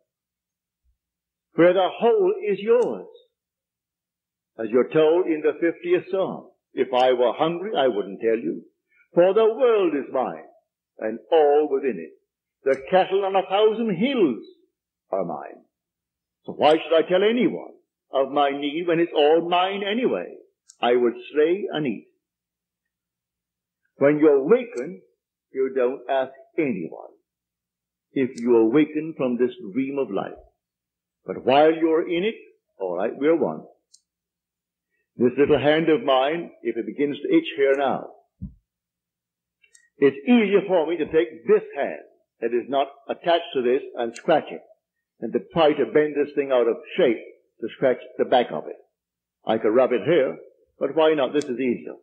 where 1.56 1.74
the 1.74 1.90
whole 1.92 2.34
is 2.48 2.60
yours. 2.60 3.08
As 4.60 4.68
you're 4.70 4.90
told 4.90 5.26
in 5.26 5.42
the 5.42 5.54
50th 5.54 6.12
Psalm, 6.12 6.50
if 6.74 6.94
I 6.94 7.14
were 7.14 7.34
hungry, 7.34 7.72
I 7.78 7.88
wouldn't 7.88 8.20
tell 8.22 8.38
you, 8.38 8.64
for 9.14 9.34
the 9.34 9.46
world 9.46 9.94
is 9.96 10.14
mine 10.14 10.46
and 11.00 11.18
all 11.32 11.70
within 11.72 11.98
it. 11.98 12.12
The 12.64 12.82
cattle 12.92 13.26
on 13.26 13.36
a 13.36 13.48
thousand 13.50 13.96
hills 13.96 14.44
are 15.12 15.26
mine. 15.26 15.64
So 16.46 16.54
why 16.54 16.74
should 16.74 16.96
I 16.96 17.08
tell 17.08 17.24
anyone 17.24 17.72
of 18.12 18.32
my 18.32 18.52
need 18.52 18.86
when 18.88 19.00
it's 19.00 19.12
all 19.16 19.48
mine 19.50 19.82
anyway? 19.90 20.36
I 20.82 20.96
would 20.96 21.14
slay 21.34 21.68
and 21.72 21.86
eat. 21.86 22.08
When 23.98 24.20
you 24.20 24.30
awaken, 24.30 25.02
you 25.52 25.74
don't 25.76 26.02
ask 26.10 26.32
anyone 26.58 27.10
if 28.14 28.40
you 28.40 28.58
awaken 28.58 29.14
from 29.18 29.38
this 29.38 29.52
dream 29.74 29.98
of 30.00 30.10
life. 30.10 30.40
But 31.26 31.46
while 31.46 31.74
you're 31.74 32.10
in 32.10 32.24
it, 32.24 32.36
alright, 32.80 33.12
we're 33.16 33.36
one. 33.36 33.66
This 35.18 35.34
little 35.38 35.60
hand 35.60 35.90
of 35.90 36.04
mine, 36.04 36.52
if 36.64 36.78
it 36.78 36.86
begins 36.86 37.18
to 37.18 37.38
itch 37.38 37.48
here 37.58 37.76
now, 37.78 38.08
it's 39.98 40.18
easier 40.24 40.62
for 40.66 40.88
me 40.88 40.96
to 40.98 41.06
take 41.06 41.46
this 41.46 41.64
hand 41.76 42.00
that 42.40 42.54
is 42.54 42.70
not 42.70 42.88
attached 43.10 43.52
to 43.54 43.62
this 43.62 43.82
and 43.96 44.16
scratch 44.16 44.46
it 44.50 44.62
than 45.20 45.34
to 45.34 45.40
try 45.52 45.74
to 45.74 45.92
bend 45.94 46.16
this 46.16 46.34
thing 46.36 46.52
out 46.54 46.70
of 46.70 46.78
shape 46.96 47.20
to 47.60 47.68
scratch 47.76 47.98
the 48.18 48.24
back 48.24 48.48
of 48.52 48.68
it. 48.68 48.78
I 49.46 49.58
could 49.58 49.76
rub 49.76 49.92
it 49.92 50.04
here, 50.06 50.38
but 50.80 50.96
why 50.96 51.14
not? 51.14 51.34
This 51.34 51.46
is 51.46 51.60
easier. 51.60 51.96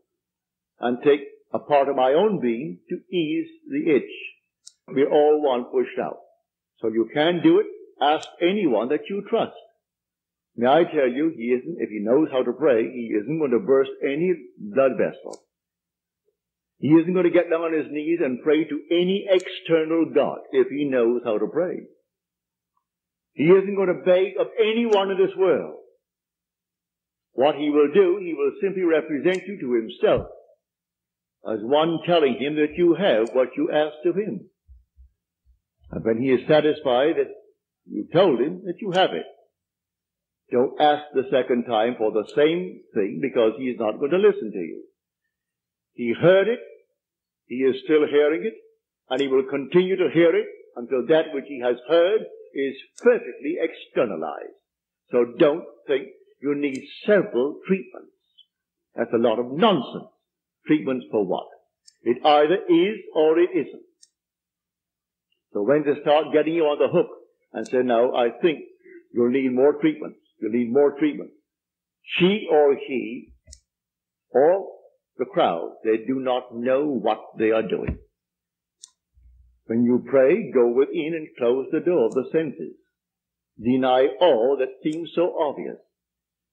And 0.81 0.99
take 1.03 1.21
a 1.53 1.59
part 1.59 1.89
of 1.89 1.97
my 1.97 2.13
own 2.13 2.41
being 2.41 2.81
to 2.91 2.97
ease 3.17 3.49
the 3.69 3.91
itch. 3.97 4.11
We're 4.89 5.11
all 5.11 5.43
one 5.43 5.65
pushed 5.65 5.99
out. 5.99 6.19
So 6.81 6.89
you 6.89 7.09
can 7.13 7.41
do 7.43 7.61
it. 7.61 7.67
Ask 8.01 8.29
anyone 8.43 8.91
that 8.91 9.09
you 9.09 9.25
trust. 9.29 9.57
May 10.57 10.67
I 10.67 10.85
tell 10.85 11.09
you, 11.09 11.33
he 11.37 11.45
isn't, 11.45 11.77
if 11.81 11.91
he 11.91 12.01
knows 12.01 12.29
how 12.31 12.43
to 12.43 12.53
pray, 12.53 12.83
he 12.91 13.13
isn't 13.21 13.39
going 13.39 13.51
to 13.51 13.59
burst 13.59 13.91
any 14.03 14.35
blood 14.59 14.93
vessel. 14.99 15.41
He 16.79 16.89
isn't 16.89 17.13
going 17.13 17.25
to 17.25 17.31
get 17.31 17.51
down 17.51 17.63
on 17.63 17.73
his 17.73 17.91
knees 17.91 18.21
and 18.23 18.43
pray 18.43 18.65
to 18.65 18.81
any 18.91 19.27
external 19.29 20.07
God 20.15 20.41
if 20.53 20.69
he 20.69 20.85
knows 20.85 21.23
how 21.25 21.39
to 21.39 21.47
pray. 21.47 21.81
He 23.33 23.45
isn't 23.45 23.77
going 23.77 23.89
to 23.89 24.05
beg 24.05 24.35
of 24.39 24.49
anyone 24.59 25.11
in 25.11 25.19
this 25.19 25.35
world. 25.37 25.77
What 27.37 27.57
he 27.57 27.69
will 27.69 27.93
do, 27.93 28.19
he 28.19 28.33
will 28.33 28.53
simply 28.63 28.83
represent 28.83 29.47
you 29.47 29.61
to 29.61 29.75
himself 29.75 30.27
as 31.47 31.59
one 31.61 31.99
telling 32.07 32.39
him 32.41 32.57
that 32.57 32.77
you 32.77 32.95
have 32.95 33.29
what 33.35 33.51
you 33.59 33.71
asked 33.71 34.07
of 34.07 34.17
him. 34.17 34.49
And 35.91 36.03
when 36.03 36.19
he 36.19 36.31
is 36.31 36.49
satisfied 36.49 37.17
that 37.17 37.29
you 37.85 38.09
told 38.11 38.41
him 38.41 38.63
that 38.65 38.81
you 38.81 38.91
have 38.93 39.11
it, 39.13 39.27
don't 40.51 40.81
ask 40.81 41.03
the 41.13 41.29
second 41.31 41.65
time 41.65 41.97
for 41.99 42.11
the 42.11 42.27
same 42.35 42.81
thing 42.95 43.21
because 43.21 43.53
he 43.59 43.65
is 43.65 43.79
not 43.79 43.99
going 43.99 44.13
to 44.13 44.17
listen 44.17 44.51
to 44.53 44.59
you. 44.59 44.85
He 45.93 46.15
heard 46.19 46.49
it, 46.49 46.61
he 47.49 47.57
is 47.57 47.77
still 47.85 48.07
hearing 48.11 48.45
it, 48.47 48.55
and 49.11 49.21
he 49.21 49.29
will 49.29 49.45
continue 49.45 49.97
to 49.97 50.11
hear 50.13 50.35
it 50.35 50.47
until 50.75 51.07
that 51.09 51.35
which 51.35 51.45
he 51.49 51.61
has 51.61 51.77
heard 51.87 52.23
is 52.55 52.77
perfectly 53.03 53.57
externalized. 53.61 54.57
So 55.11 55.27
don't 55.39 55.65
think 55.87 56.09
you 56.47 56.55
need 56.55 56.87
several 57.05 57.59
treatments. 57.67 58.13
That's 58.95 59.13
a 59.13 59.19
lot 59.19 59.41
of 59.41 59.51
nonsense. 59.51 60.11
Treatments 60.67 61.07
for 61.11 61.27
what? 61.27 61.47
It 62.03 62.25
either 62.25 62.59
is 62.69 62.99
or 63.15 63.39
it 63.39 63.51
isn't. 63.53 63.83
So 65.53 65.63
when 65.63 65.83
they 65.85 66.01
start 66.01 66.33
getting 66.33 66.55
you 66.55 66.65
on 66.65 66.79
the 66.79 66.89
hook 66.89 67.09
and 67.53 67.67
say, 67.67 67.79
no, 67.83 68.15
I 68.15 68.31
think 68.41 68.61
you'll 69.13 69.31
need 69.31 69.53
more 69.53 69.81
treatments, 69.81 70.21
you'll 70.41 70.53
need 70.53 70.73
more 70.73 70.97
treatments. 70.99 71.35
She 72.19 72.47
or 72.51 72.77
he 72.77 73.33
or 74.31 74.69
the 75.19 75.25
crowd, 75.25 75.73
they 75.83 75.99
do 76.07 76.21
not 76.21 76.55
know 76.55 76.85
what 76.87 77.21
they 77.39 77.51
are 77.51 77.67
doing. 77.67 77.99
When 79.67 79.85
you 79.85 80.05
pray, 80.09 80.53
go 80.53 80.69
within 80.69 81.15
and 81.17 81.29
close 81.39 81.67
the 81.73 81.81
door 81.81 82.07
of 82.07 82.15
the 82.15 82.29
senses. 82.31 82.77
Deny 83.61 84.09
all 84.21 84.57
that 84.61 84.69
seems 84.85 85.11
so 85.15 85.37
obvious. 85.41 85.79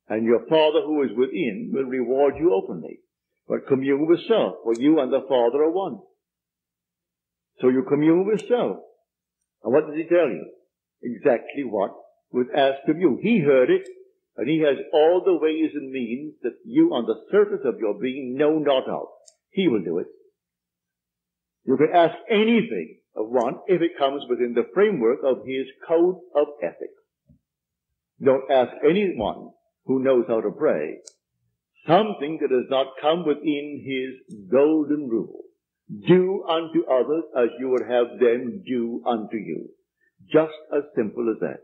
And 0.10 0.26
your 0.26 0.46
Father 0.50 0.82
who 0.86 1.04
is 1.04 1.12
within 1.16 1.72
will 1.74 1.86
reward 1.86 2.36
you 2.38 2.54
openly. 2.54 3.00
But 3.48 3.68
commune 3.68 4.08
with 4.08 4.26
self, 4.28 4.56
for 4.64 4.74
you 4.78 5.00
and 5.00 5.12
the 5.12 5.26
Father 5.28 5.64
are 5.64 5.72
one. 5.72 6.00
So 7.60 7.70
you 7.70 7.84
commune 7.88 8.26
with 8.26 8.42
self. 8.48 8.78
And 9.64 9.74
what 9.74 9.88
does 9.88 9.96
he 9.96 10.04
tell 10.04 10.30
you? 10.30 10.46
Exactly 11.02 11.64
what 11.64 11.92
was 12.32 12.48
asked 12.56 12.90
of 12.90 12.98
you. 12.98 13.20
He 13.22 13.40
heard 13.40 13.70
it, 13.70 13.88
and 14.38 14.50
he 14.50 14.60
has 14.60 14.78
all 14.94 15.22
the 15.24 15.38
ways 15.38 15.72
and 15.74 15.92
means 15.92 16.34
that 16.44 16.56
you 16.66 16.94
on 16.94 17.06
the 17.06 17.22
surface 17.32 17.66
of 17.66 17.80
your 17.80 18.00
being 18.00 18.36
know 18.38 18.58
not 18.60 18.88
of. 18.90 19.08
He 19.52 19.68
will 19.68 19.84
do 19.84 20.00
it. 20.00 20.08
You 21.66 21.78
can 21.78 21.90
ask 21.94 22.16
anything 22.30 22.98
of 23.16 23.30
one 23.30 23.56
if 23.68 23.82
it 23.82 23.98
comes 23.98 24.24
within 24.30 24.54
the 24.54 24.68
framework 24.74 25.20
of 25.24 25.46
his 25.46 25.68
code 25.88 26.16
of 26.36 26.48
ethics. 26.62 26.94
Don't 28.24 28.50
ask 28.52 28.72
anyone 28.84 29.52
who 29.86 30.04
knows 30.04 30.26
how 30.28 30.42
to 30.42 30.52
pray 30.52 31.00
something 31.88 32.40
that 32.42 32.50
does 32.50 32.70
not 32.70 32.88
come 33.02 33.26
within 33.26 33.84
his 33.84 34.38
golden 34.50 35.10
rule. 35.10 35.42
Do 36.08 36.44
unto 36.48 36.86
others 36.86 37.24
as 37.38 37.50
you 37.60 37.70
would 37.70 37.86
have 37.88 38.20
them 38.20 38.64
do 38.66 39.04
unto 39.06 39.38
you. 39.38 39.70
Just 40.32 40.54
as 40.76 40.84
simple 40.96 41.30
as 41.30 41.40
that. 41.42 41.60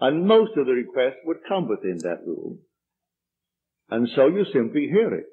And 0.00 0.26
most 0.26 0.56
of 0.56 0.66
the 0.66 0.72
requests 0.72 1.22
would 1.24 1.38
come 1.48 1.68
within 1.68 1.98
that 1.98 2.22
rule. 2.26 2.58
And 3.90 4.08
so 4.14 4.26
you 4.26 4.44
simply 4.52 4.88
hear 4.92 5.14
it. 5.14 5.26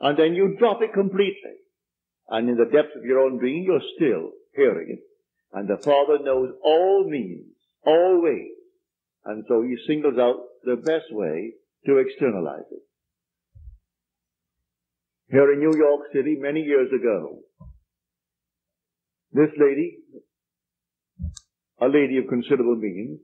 And 0.00 0.18
then 0.18 0.34
you 0.34 0.56
drop 0.58 0.82
it 0.82 0.92
completely. 0.92 1.58
And 2.28 2.48
in 2.48 2.56
the 2.56 2.64
depths 2.64 2.96
of 2.96 3.04
your 3.04 3.20
own 3.20 3.38
being, 3.38 3.64
you're 3.64 3.80
still 3.96 4.32
hearing 4.54 4.88
it. 4.90 5.00
And 5.52 5.68
the 5.68 5.82
Father 5.82 6.22
knows 6.22 6.50
all 6.62 7.08
means, 7.08 7.54
all 7.84 8.20
ways. 8.22 8.52
And 9.24 9.44
so 9.48 9.62
he 9.62 9.76
singles 9.86 10.18
out 10.18 10.36
the 10.64 10.76
best 10.76 11.06
way 11.10 11.52
to 11.86 11.98
externalize 11.98 12.68
it. 12.70 12.82
Here 15.30 15.52
in 15.52 15.60
New 15.60 15.76
York 15.76 16.06
City 16.12 16.36
many 16.38 16.60
years 16.60 16.88
ago, 16.92 17.38
this 19.32 19.50
lady, 19.58 19.98
a 21.80 21.86
lady 21.86 22.18
of 22.18 22.26
considerable 22.28 22.76
means, 22.76 23.20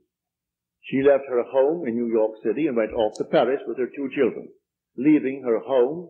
she 0.81 1.03
left 1.03 1.25
her 1.29 1.43
home 1.43 1.85
in 1.85 1.95
New 1.95 2.07
York 2.07 2.31
City 2.45 2.67
and 2.67 2.77
went 2.77 2.93
off 2.93 3.17
to 3.17 3.25
Paris 3.25 3.59
with 3.67 3.77
her 3.77 3.87
two 3.93 4.09
children, 4.15 4.47
leaving 4.95 5.43
her 5.43 5.59
home 5.59 6.09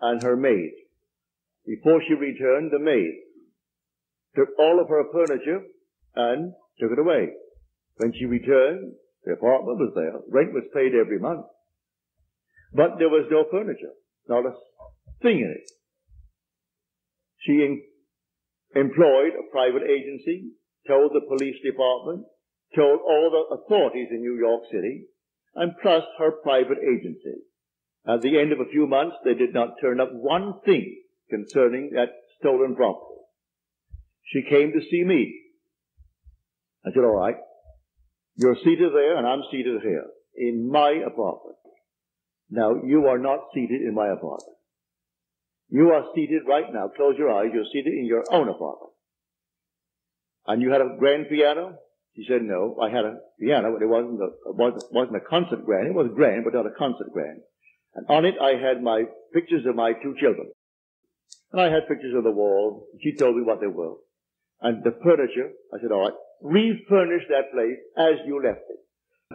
and 0.00 0.22
her 0.22 0.36
maid. 0.36 0.72
Before 1.64 2.02
she 2.06 2.14
returned, 2.14 2.70
the 2.70 2.78
maid 2.78 3.14
took 4.36 4.48
all 4.58 4.80
of 4.80 4.88
her 4.90 5.04
furniture 5.10 5.62
and 6.14 6.52
took 6.78 6.92
it 6.92 6.98
away. 6.98 7.30
When 7.96 8.12
she 8.12 8.26
returned, 8.26 8.92
the 9.26 9.32
apartment 9.32 9.78
was 9.78 9.92
there. 9.94 10.14
Rent 10.30 10.54
was 10.54 10.70
paid 10.72 10.94
every 10.94 11.18
month. 11.18 11.44
But 12.72 12.98
there 12.98 13.10
was 13.10 13.26
no 13.30 13.44
furniture, 13.50 13.92
not 14.28 14.46
a 14.46 14.54
thing 15.20 15.40
in 15.40 15.50
it. 15.50 15.70
She 17.40 17.52
in, 17.52 17.82
employed 18.74 19.34
a 19.34 19.50
private 19.50 19.82
agency, 19.82 20.52
told 20.86 21.10
the 21.12 21.26
police 21.26 21.56
department, 21.64 22.24
told 22.74 23.00
all 23.00 23.30
the 23.30 23.56
authorities 23.56 24.08
in 24.10 24.20
New 24.20 24.38
York 24.38 24.62
City, 24.70 25.06
and 25.54 25.72
plus 25.82 26.04
her 26.18 26.30
private 26.42 26.78
agency. 26.78 27.42
At 28.06 28.22
the 28.22 28.38
end 28.38 28.52
of 28.52 28.60
a 28.60 28.70
few 28.70 28.86
months, 28.86 29.16
they 29.24 29.34
did 29.34 29.52
not 29.52 29.80
turn 29.80 30.00
up 30.00 30.10
one 30.12 30.60
thing 30.64 31.02
concerning 31.30 31.90
that 31.94 32.10
stolen 32.38 32.76
property. 32.76 33.20
She 34.32 34.42
came 34.48 34.72
to 34.72 34.80
see 34.90 35.02
me. 35.02 35.34
I 36.84 36.90
said, 36.92 37.02
all 37.02 37.16
right, 37.16 37.36
you're 38.36 38.56
seated 38.62 38.92
there 38.92 39.16
and 39.16 39.26
I'm 39.26 39.42
seated 39.50 39.80
here 39.82 40.04
in 40.36 40.70
my 40.70 40.90
apartment. 40.90 41.56
Now, 42.50 42.74
you 42.84 43.06
are 43.06 43.18
not 43.18 43.40
seated 43.54 43.82
in 43.82 43.94
my 43.94 44.08
apartment. 44.08 44.56
You 45.68 45.90
are 45.90 46.04
seated 46.14 46.42
right 46.46 46.72
now. 46.72 46.88
Close 46.94 47.16
your 47.18 47.32
eyes. 47.32 47.50
You're 47.52 47.64
seated 47.72 47.92
in 47.92 48.04
your 48.04 48.24
own 48.30 48.48
apartment. 48.48 48.92
And 50.46 50.62
you 50.62 50.70
had 50.70 50.80
a 50.80 50.96
grand 50.98 51.28
piano? 51.28 51.78
She 52.14 52.24
said, 52.28 52.42
no, 52.42 52.78
I 52.80 52.88
had 52.88 53.04
a 53.04 53.18
piano, 53.40 53.72
but 53.72 53.82
it 53.82 53.88
wasn't 53.88 54.20
a, 54.20 54.52
wasn't, 54.52 54.84
wasn't 54.92 55.16
a 55.16 55.28
concert 55.28 55.64
grand. 55.64 55.88
It 55.88 55.94
was 55.94 56.08
grand, 56.14 56.44
but 56.44 56.54
not 56.54 56.66
a 56.66 56.70
concert 56.78 57.12
grand. 57.12 57.40
And 57.94 58.06
on 58.08 58.24
it 58.24 58.36
I 58.40 58.52
had 58.52 58.82
my 58.82 59.04
pictures 59.34 59.66
of 59.66 59.74
my 59.74 59.92
two 59.92 60.14
children. 60.20 60.52
And 61.52 61.60
I 61.60 61.70
had 61.70 61.88
pictures 61.88 62.14
of 62.16 62.24
the 62.24 62.30
wall. 62.30 62.86
She 63.02 63.16
told 63.16 63.36
me 63.36 63.42
what 63.42 63.60
they 63.60 63.66
were 63.66 63.96
and 64.60 64.82
the 64.84 64.96
furniture. 65.02 65.50
I 65.72 65.80
said, 65.80 65.92
all 65.92 66.02
right, 66.02 66.18
refurnish 66.42 67.24
that 67.28 67.52
place 67.52 67.78
as 67.96 68.26
you 68.26 68.42
left 68.42 68.64
it. 68.68 68.80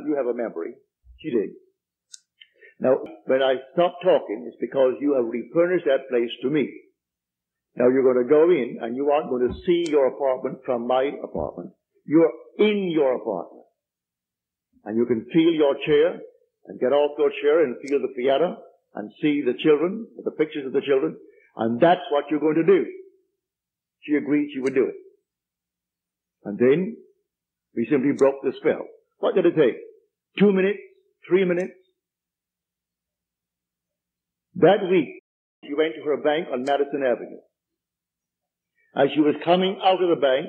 You 0.05 0.15
have 0.15 0.27
a 0.27 0.33
memory. 0.33 0.73
She 1.19 1.29
did. 1.29 1.51
Now, 2.79 2.97
when 3.25 3.43
I 3.43 3.55
stop 3.73 3.97
talking, 4.03 4.45
it's 4.47 4.57
because 4.59 4.95
you 4.99 5.13
have 5.13 5.25
refurnished 5.25 5.85
that 5.85 6.09
place 6.09 6.31
to 6.41 6.49
me. 6.49 6.67
Now 7.75 7.89
you're 7.89 8.03
going 8.03 8.25
to 8.25 8.29
go 8.29 8.49
in 8.49 8.79
and 8.81 8.95
you 8.95 9.11
aren't 9.11 9.29
going 9.29 9.47
to 9.47 9.59
see 9.65 9.89
your 9.89 10.07
apartment 10.07 10.59
from 10.65 10.87
my 10.87 11.11
apartment. 11.23 11.71
You're 12.05 12.31
in 12.57 12.89
your 12.91 13.15
apartment. 13.15 13.65
And 14.83 14.97
you 14.97 15.05
can 15.05 15.25
feel 15.31 15.53
your 15.53 15.75
chair 15.85 16.19
and 16.65 16.79
get 16.79 16.91
off 16.91 17.11
your 17.17 17.31
chair 17.41 17.63
and 17.63 17.75
feel 17.87 18.01
the 18.01 18.13
piano 18.17 18.57
and 18.95 19.11
see 19.21 19.41
the 19.45 19.53
children, 19.63 20.07
the 20.23 20.31
pictures 20.31 20.65
of 20.65 20.73
the 20.73 20.81
children. 20.81 21.17
And 21.55 21.79
that's 21.79 22.01
what 22.09 22.25
you're 22.29 22.39
going 22.39 22.55
to 22.55 22.65
do. 22.65 22.85
She 24.01 24.15
agreed 24.15 24.49
she 24.53 24.59
would 24.59 24.73
do 24.73 24.87
it. 24.87 24.95
And 26.43 26.57
then 26.57 26.97
we 27.75 27.87
simply 27.89 28.11
broke 28.13 28.41
the 28.43 28.53
spell. 28.59 28.85
What 29.19 29.35
did 29.35 29.45
it 29.45 29.55
take? 29.55 29.77
Two 30.39 30.51
minutes? 30.51 30.79
Three 31.27 31.45
minutes? 31.45 31.73
That 34.55 34.87
week, 34.89 35.21
she 35.63 35.73
went 35.73 35.93
to 35.95 36.03
her 36.09 36.17
bank 36.17 36.47
on 36.51 36.63
Madison 36.63 37.03
Avenue. 37.03 37.41
As 38.95 39.09
she 39.13 39.21
was 39.21 39.35
coming 39.45 39.79
out 39.83 40.03
of 40.03 40.09
the 40.09 40.21
bank, 40.21 40.47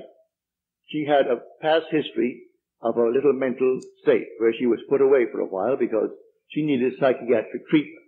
she 0.88 1.06
had 1.06 1.26
a 1.26 1.40
past 1.60 1.86
history 1.90 2.42
of 2.80 2.96
a 2.96 3.08
little 3.08 3.32
mental 3.32 3.78
state 4.02 4.26
where 4.38 4.52
she 4.58 4.66
was 4.66 4.80
put 4.88 5.00
away 5.00 5.26
for 5.30 5.40
a 5.40 5.46
while 5.46 5.76
because 5.76 6.10
she 6.48 6.62
needed 6.62 6.94
psychiatric 6.98 7.68
treatment. 7.70 8.06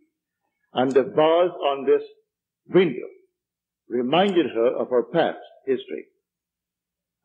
And 0.73 0.91
the 0.91 1.05
bars 1.05 1.53
on 1.53 1.87
this 1.87 2.03
window 2.69 3.07
reminded 3.89 4.47
her 4.55 4.75
of 4.75 4.91
her 4.91 5.05
past 5.05 5.39
history 5.67 6.07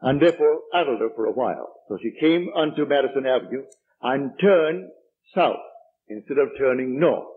and 0.02 0.22
therefore 0.22 0.62
addled 0.74 1.02
her 1.02 1.10
for 1.16 1.26
a 1.26 1.32
while. 1.32 1.76
So 1.88 1.98
she 2.02 2.12
came 2.20 2.50
unto 2.56 2.86
Madison 2.86 3.26
Avenue 3.26 3.64
and 4.02 4.32
turned 4.40 4.90
south 5.36 5.60
instead 6.08 6.38
of 6.38 6.58
turning 6.58 7.00
north, 7.00 7.28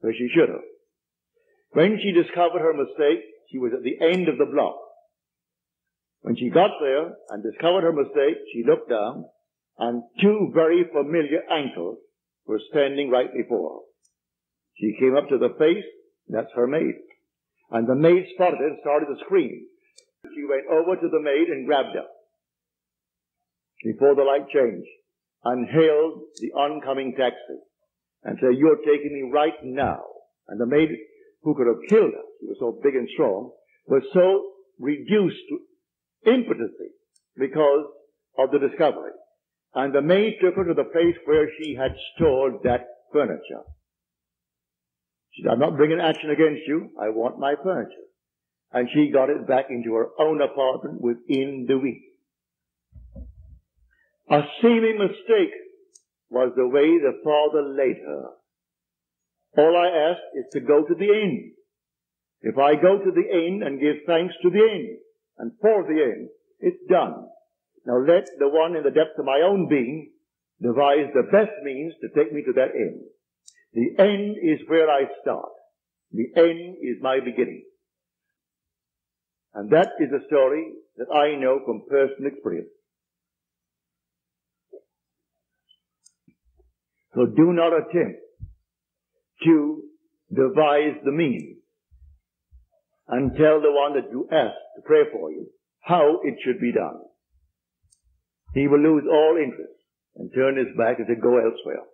where 0.00 0.12
she 0.12 0.28
should 0.34 0.48
have. 0.48 0.64
When 1.72 1.98
she 2.02 2.12
discovered 2.12 2.60
her 2.60 2.74
mistake, 2.74 3.24
she 3.50 3.58
was 3.58 3.72
at 3.74 3.82
the 3.82 3.98
end 4.04 4.28
of 4.28 4.38
the 4.38 4.50
block. 4.52 4.76
When 6.22 6.36
she 6.36 6.50
got 6.50 6.70
there 6.80 7.14
and 7.30 7.42
discovered 7.42 7.82
her 7.82 7.92
mistake, 7.92 8.36
she 8.52 8.64
looked 8.66 8.90
down 8.90 9.24
and 9.78 10.02
two 10.20 10.50
very 10.52 10.84
familiar 10.92 11.42
ankles 11.50 11.98
were 12.46 12.60
standing 12.70 13.10
right 13.10 13.32
before 13.32 13.70
her. 13.70 13.80
She 14.76 14.96
came 14.98 15.16
up 15.16 15.28
to 15.28 15.38
the 15.38 15.54
face, 15.58 15.84
that's 16.28 16.52
her 16.54 16.66
maid. 16.66 16.94
And 17.70 17.86
the 17.86 17.94
maid 17.94 18.26
spotted 18.34 18.60
it 18.60 18.70
and 18.72 18.78
started 18.80 19.06
to 19.06 19.24
scream. 19.24 19.66
She 20.24 20.44
went 20.48 20.66
over 20.70 20.96
to 20.96 21.08
the 21.08 21.20
maid 21.20 21.48
and 21.48 21.66
grabbed 21.66 21.94
her 21.94 22.06
before 23.84 24.14
the 24.14 24.24
light 24.24 24.48
changed 24.48 24.88
and 25.44 25.68
hailed 25.68 26.22
the 26.40 26.52
oncoming 26.52 27.14
taxi. 27.16 27.60
and 28.24 28.38
said, 28.40 28.58
you're 28.58 28.78
taking 28.78 29.12
me 29.12 29.30
right 29.32 29.54
now. 29.62 30.02
And 30.48 30.60
the 30.60 30.66
maid 30.66 30.88
who 31.42 31.54
could 31.54 31.66
have 31.66 31.88
killed 31.88 32.12
her, 32.12 32.26
she 32.40 32.46
was 32.46 32.56
so 32.58 32.80
big 32.82 32.96
and 32.96 33.08
strong, 33.14 33.52
was 33.86 34.02
so 34.12 34.52
reduced 34.78 35.38
to 35.48 36.30
impotency 36.32 36.90
because 37.36 37.86
of 38.38 38.50
the 38.50 38.58
discovery. 38.58 39.12
And 39.74 39.94
the 39.94 40.02
maid 40.02 40.38
took 40.40 40.56
her 40.56 40.64
to 40.64 40.74
the 40.74 40.84
place 40.84 41.14
where 41.26 41.48
she 41.60 41.74
had 41.74 41.92
stored 42.16 42.54
that 42.64 42.86
furniture. 43.12 43.62
She 45.32 45.42
said, 45.42 45.52
I'm 45.52 45.60
not 45.60 45.76
bringing 45.76 46.00
action 46.00 46.30
against 46.30 46.62
you. 46.66 46.90
I 47.00 47.10
want 47.10 47.38
my 47.38 47.54
furniture. 47.62 48.07
And 48.72 48.88
she 48.92 49.10
got 49.10 49.30
it 49.30 49.46
back 49.46 49.66
into 49.70 49.94
her 49.94 50.08
own 50.20 50.42
apartment 50.42 51.00
within 51.00 51.66
the 51.66 51.78
week. 51.78 52.02
A 54.30 54.42
seeming 54.60 54.98
mistake 54.98 55.54
was 56.28 56.52
the 56.54 56.68
way 56.68 56.98
the 56.98 57.18
Father 57.24 57.66
laid 57.66 57.96
her. 58.04 58.24
All 59.56 59.76
I 59.76 60.10
ask 60.10 60.20
is 60.36 60.44
to 60.52 60.60
go 60.60 60.84
to 60.84 60.94
the 60.94 61.10
end. 61.10 61.52
If 62.42 62.58
I 62.58 62.74
go 62.74 62.98
to 62.98 63.10
the 63.10 63.28
end 63.32 63.62
and 63.62 63.80
give 63.80 64.04
thanks 64.06 64.34
to 64.42 64.50
the 64.50 64.60
end 64.60 64.98
and 65.38 65.52
for 65.60 65.82
the 65.84 66.02
end, 66.02 66.28
it's 66.60 66.84
done. 66.90 67.26
Now 67.86 67.98
let 67.98 68.26
the 68.38 68.48
one 68.48 68.76
in 68.76 68.82
the 68.82 68.90
depth 68.90 69.18
of 69.18 69.24
my 69.24 69.40
own 69.44 69.68
being 69.68 70.12
devise 70.60 71.08
the 71.14 71.28
best 71.32 71.52
means 71.62 71.94
to 72.00 72.08
take 72.14 72.32
me 72.32 72.42
to 72.44 72.52
that 72.52 72.74
end. 72.74 73.00
The 73.72 74.02
end 74.02 74.36
is 74.42 74.68
where 74.68 74.90
I 74.90 75.04
start. 75.22 75.52
The 76.12 76.26
end 76.36 76.76
is 76.82 77.00
my 77.00 77.20
beginning. 77.24 77.64
And 79.54 79.70
that 79.70 79.88
is 79.98 80.10
a 80.12 80.26
story 80.26 80.72
that 80.96 81.12
I 81.12 81.36
know 81.40 81.60
from 81.64 81.82
personal 81.88 82.30
experience. 82.32 82.68
So 87.14 87.26
do 87.26 87.52
not 87.52 87.72
attempt 87.72 88.20
to 89.44 89.82
devise 90.30 91.00
the 91.04 91.12
means 91.12 91.58
and 93.08 93.34
tell 93.36 93.60
the 93.60 93.72
one 93.72 93.94
that 93.94 94.10
you 94.10 94.28
ask 94.30 94.54
to 94.76 94.82
pray 94.84 95.02
for 95.12 95.30
you 95.32 95.46
how 95.80 96.20
it 96.22 96.34
should 96.44 96.60
be 96.60 96.72
done. 96.72 97.00
He 98.54 98.68
will 98.68 98.80
lose 98.80 99.04
all 99.10 99.38
interest 99.42 99.72
and 100.16 100.30
turn 100.34 100.56
his 100.56 100.76
back 100.76 100.98
and 100.98 101.06
say, 101.08 101.20
go 101.20 101.38
elsewhere. 101.38 101.84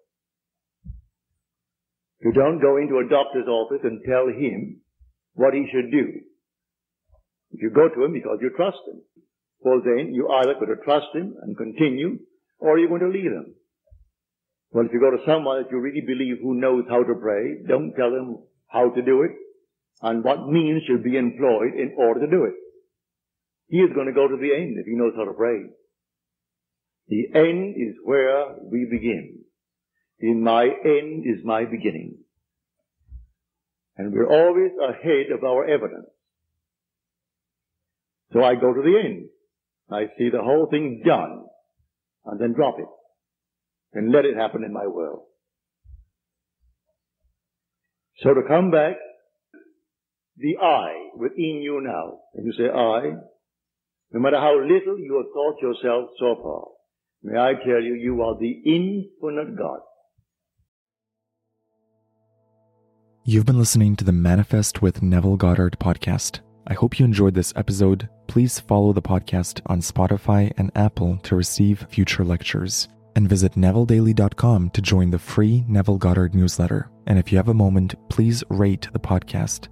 You 2.21 2.33
don't 2.33 2.61
go 2.61 2.77
into 2.79 2.99
a 2.99 3.09
doctor's 3.09 3.47
office 3.47 3.81
and 3.85 4.03
tell 4.05 4.27
him 4.27 4.81
what 5.35 5.55
he 5.55 5.67
should 5.71 5.91
do. 5.91 6.21
If 7.55 7.63
you 7.63 7.71
go 7.71 7.89
to 7.89 8.05
him 8.05 8.13
because 8.13 8.39
you 8.43 8.51
trust 8.57 8.79
him, 8.87 9.01
well 9.61 9.81
then 9.85 10.13
you 10.13 10.29
either 10.29 10.55
going 10.55 10.75
to 10.75 10.85
trust 10.85 11.15
him 11.15 11.37
and 11.41 11.57
continue, 11.57 12.19
or 12.59 12.79
you're 12.79 12.89
going 12.89 13.07
to 13.07 13.09
leave 13.09 13.31
him. 13.31 13.55
Well, 14.73 14.87
if 14.87 14.93
you 14.93 14.99
go 14.99 15.13
to 15.13 15.23
someone 15.25 15.63
that 15.63 15.71
you 15.71 15.79
really 15.79 16.03
believe 16.05 16.39
who 16.43 16.55
knows 16.55 16.85
how 16.89 17.05
to 17.05 17.15
pray, 17.15 17.63
don't 17.67 17.95
tell 17.95 18.11
him 18.11 18.39
how 18.67 18.91
to 18.91 19.03
do 19.03 19.23
it 19.23 19.31
and 20.03 20.25
what 20.25 20.49
means 20.49 20.83
should 20.87 21.05
be 21.05 21.17
employed 21.17 21.75
in 21.79 21.95
order 21.97 22.27
to 22.27 22.27
do 22.27 22.45
it. 22.45 22.55
He 23.69 23.79
is 23.79 23.95
going 23.95 24.09
to 24.09 24.13
go 24.13 24.27
to 24.27 24.37
the 24.37 24.53
end 24.53 24.77
if 24.79 24.87
he 24.87 24.97
knows 24.97 25.15
how 25.17 25.25
to 25.25 25.33
pray. 25.33 25.71
The 27.07 27.27
end 27.35 27.77
is 27.77 27.95
where 28.03 28.57
we 28.63 28.89
begin. 28.91 29.45
In 30.19 30.43
my 30.43 30.65
end 30.65 31.25
is 31.25 31.45
my 31.45 31.65
beginning. 31.65 32.19
And 33.97 34.13
we're 34.13 34.29
always 34.29 34.73
ahead 34.83 35.31
of 35.33 35.45
our 35.45 35.65
evidence. 35.65 36.14
So 38.35 38.43
I 38.43 38.57
go 38.57 38.75
to 38.75 38.83
the 38.83 39.01
end. 39.03 39.29
I 39.91 40.07
see 40.19 40.29
the 40.29 40.43
whole 40.43 40.67
thing 40.69 41.03
done 41.07 41.45
and 42.25 42.41
then 42.41 42.53
drop 42.53 42.75
it 42.79 42.89
and 43.93 44.11
let 44.11 44.25
it 44.25 44.37
happen 44.37 44.65
in 44.65 44.73
my 44.73 44.87
world. 44.87 45.23
So 48.19 48.35
to 48.35 48.43
come 48.49 48.73
back, 48.73 48.97
the 50.37 50.57
I 50.61 51.11
within 51.17 51.61
you 51.63 51.81
now, 51.81 52.19
and 52.35 52.45
you 52.45 52.53
say 52.59 52.69
I, 52.69 53.13
no 54.11 54.21
matter 54.21 54.39
how 54.39 54.59
little 54.61 54.99
you 54.99 55.17
have 55.17 55.33
thought 55.33 55.63
yourself 55.63 56.11
so 56.19 56.37
far, 56.43 56.65
may 57.23 57.39
I 57.39 57.53
tell 57.55 57.83
you, 57.83 57.95
you 57.95 58.21
are 58.23 58.37
the 58.37 58.51
infinite 58.67 59.57
God. 59.57 59.81
You've 63.25 63.47
been 63.47 63.59
listening 63.59 63.95
to 63.97 64.05
the 64.05 64.13
Manifest 64.13 64.83
with 64.83 65.03
Neville 65.03 65.37
Goddard 65.37 65.77
podcast. 65.79 66.41
I 66.67 66.73
hope 66.75 66.99
you 66.99 67.05
enjoyed 67.05 67.35
this 67.35 67.53
episode. 67.57 68.09
Please 68.27 68.59
follow 68.59 68.95
the 68.95 69.03
podcast 69.03 69.61
on 69.67 69.81
Spotify 69.81 70.51
and 70.57 70.73
Apple 70.75 71.19
to 71.25 71.37
receive 71.37 71.87
future 71.91 72.25
lectures. 72.25 72.89
And 73.17 73.29
visit 73.29 73.53
NevilleDaily.com 73.53 74.71
to 74.71 74.81
join 74.81 75.11
the 75.11 75.19
free 75.19 75.63
Neville 75.69 75.99
Goddard 75.99 76.35
newsletter. 76.35 76.91
And 77.07 77.19
if 77.19 77.31
you 77.31 77.37
have 77.37 77.49
a 77.49 77.55
moment, 77.55 77.95
please 78.09 78.43
rate 78.49 78.89
the 78.93 78.99
podcast. 78.99 79.69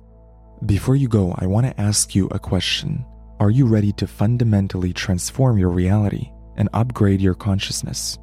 Before 0.66 0.94
you 0.94 1.08
go, 1.08 1.34
I 1.38 1.46
want 1.46 1.66
to 1.66 1.80
ask 1.80 2.14
you 2.14 2.28
a 2.28 2.38
question. 2.38 3.04
Are 3.40 3.50
you 3.50 3.66
ready 3.66 3.92
to 3.92 4.06
fundamentally 4.06 4.92
transform 4.92 5.58
your 5.58 5.70
reality 5.70 6.30
and 6.56 6.68
upgrade 6.74 7.20
your 7.22 7.34
consciousness? 7.34 8.18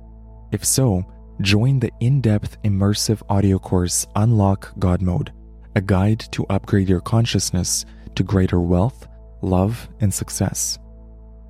If 0.52 0.64
so, 0.64 1.04
join 1.42 1.80
the 1.80 1.92
in 2.00 2.22
depth 2.22 2.62
immersive 2.62 3.22
audio 3.30 3.58
course 3.58 4.06
Unlock 4.16 4.78
God 4.80 5.02
Mode, 5.02 5.34
a 5.76 5.82
guide 5.82 6.20
to 6.32 6.46
upgrade 6.50 6.88
your 6.88 7.02
consciousness 7.02 7.84
to 8.20 8.24
greater 8.26 8.60
wealth, 8.60 9.08
love, 9.42 9.88
and 10.02 10.14
success. 10.14 10.78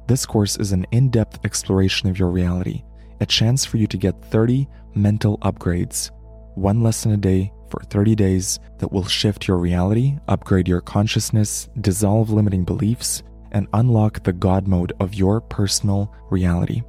This 0.08 0.24
course 0.24 0.56
is 0.58 0.72
an 0.72 0.86
in 0.92 1.10
depth 1.10 1.44
exploration 1.44 2.08
of 2.10 2.20
your 2.20 2.30
reality, 2.30 2.84
a 3.22 3.26
chance 3.26 3.66
for 3.66 3.78
you 3.78 3.88
to 3.88 3.98
get 3.98 4.24
30 4.26 4.68
mental 4.94 5.40
upgrades, 5.40 6.12
one 6.54 6.84
lesson 6.84 7.12
a 7.12 7.18
day 7.18 7.52
for 7.72 7.82
30 7.86 8.14
days 8.14 8.60
that 8.78 8.92
will 8.92 9.04
shift 9.04 9.48
your 9.48 9.58
reality, 9.58 10.20
upgrade 10.28 10.68
your 10.68 10.80
consciousness, 10.80 11.70
dissolve 11.82 12.30
limiting 12.30 12.66
beliefs, 12.66 13.24
and 13.52 13.68
unlock 13.74 14.22
the 14.24 14.34
God 14.34 14.68
mode 14.68 14.94
of 15.00 15.16
your 15.16 15.42
personal 15.42 16.14
reality. 16.30 16.84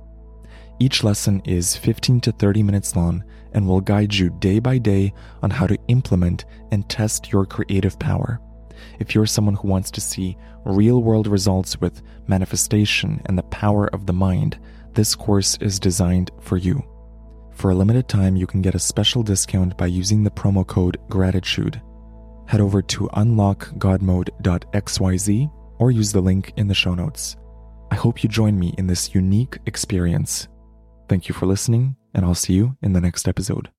Each 0.79 1.03
lesson 1.03 1.41
is 1.47 1.75
15 1.75 2.21
to 2.21 2.33
30 2.33 2.63
minutes 2.63 2.95
long 2.95 3.25
and 3.55 3.67
will 3.67 3.81
guide 3.81 4.13
you 4.15 4.29
day 4.41 4.59
by 4.59 4.77
day 4.77 5.15
on 5.43 5.49
how 5.49 5.67
to 5.67 5.79
implement 5.89 6.45
and 6.71 6.87
test 6.87 7.33
your 7.33 7.47
creative 7.47 7.99
power. 7.99 8.43
If 9.01 9.15
you're 9.15 9.27
someone 9.27 9.55
who 9.55 9.69
wants 9.69 9.91
to 9.93 10.01
see 10.01 10.37
real 10.65 11.03
world 11.03 11.27
results 11.27 11.81
with 11.81 12.03
manifestation 12.29 13.21
and 13.27 13.37
the 13.37 13.43
power 13.45 13.89
of 13.89 14.07
the 14.07 14.13
mind, 14.13 14.59
this 14.93 15.15
course 15.15 15.57
is 15.61 15.81
designed 15.81 16.31
for 16.41 16.59
you. 16.59 16.85
For 17.53 17.71
a 17.71 17.75
limited 17.75 18.09
time, 18.09 18.37
you 18.37 18.47
can 18.47 18.63
get 18.63 18.75
a 18.75 18.79
special 18.79 19.23
discount 19.23 19.77
by 19.77 19.87
using 19.87 20.23
the 20.23 20.31
promo 20.31 20.67
code 20.67 20.99
GRATITUDE. 21.09 21.81
Head 22.47 22.61
over 22.61 22.83
to 22.83 23.09
unlockgodmode.xyz 23.15 25.51
or 25.79 25.91
use 25.91 26.13
the 26.13 26.21
link 26.21 26.53
in 26.57 26.69
the 26.69 26.75
show 26.75 26.95
notes. 26.95 27.37
I 27.91 27.97
hope 27.97 28.23
you 28.23 28.29
join 28.29 28.59
me 28.59 28.75
in 28.79 28.87
this 28.87 29.15
unique 29.15 29.59
experience. 29.67 30.49
Thank 31.09 31.29
you 31.29 31.35
for 31.35 31.47
listening, 31.47 31.97
and 32.15 32.25
I'll 32.25 32.35
see 32.35 32.53
you 32.53 32.77
in 32.83 32.93
the 32.93 33.01
next 33.01 33.27
episode. 33.27 33.71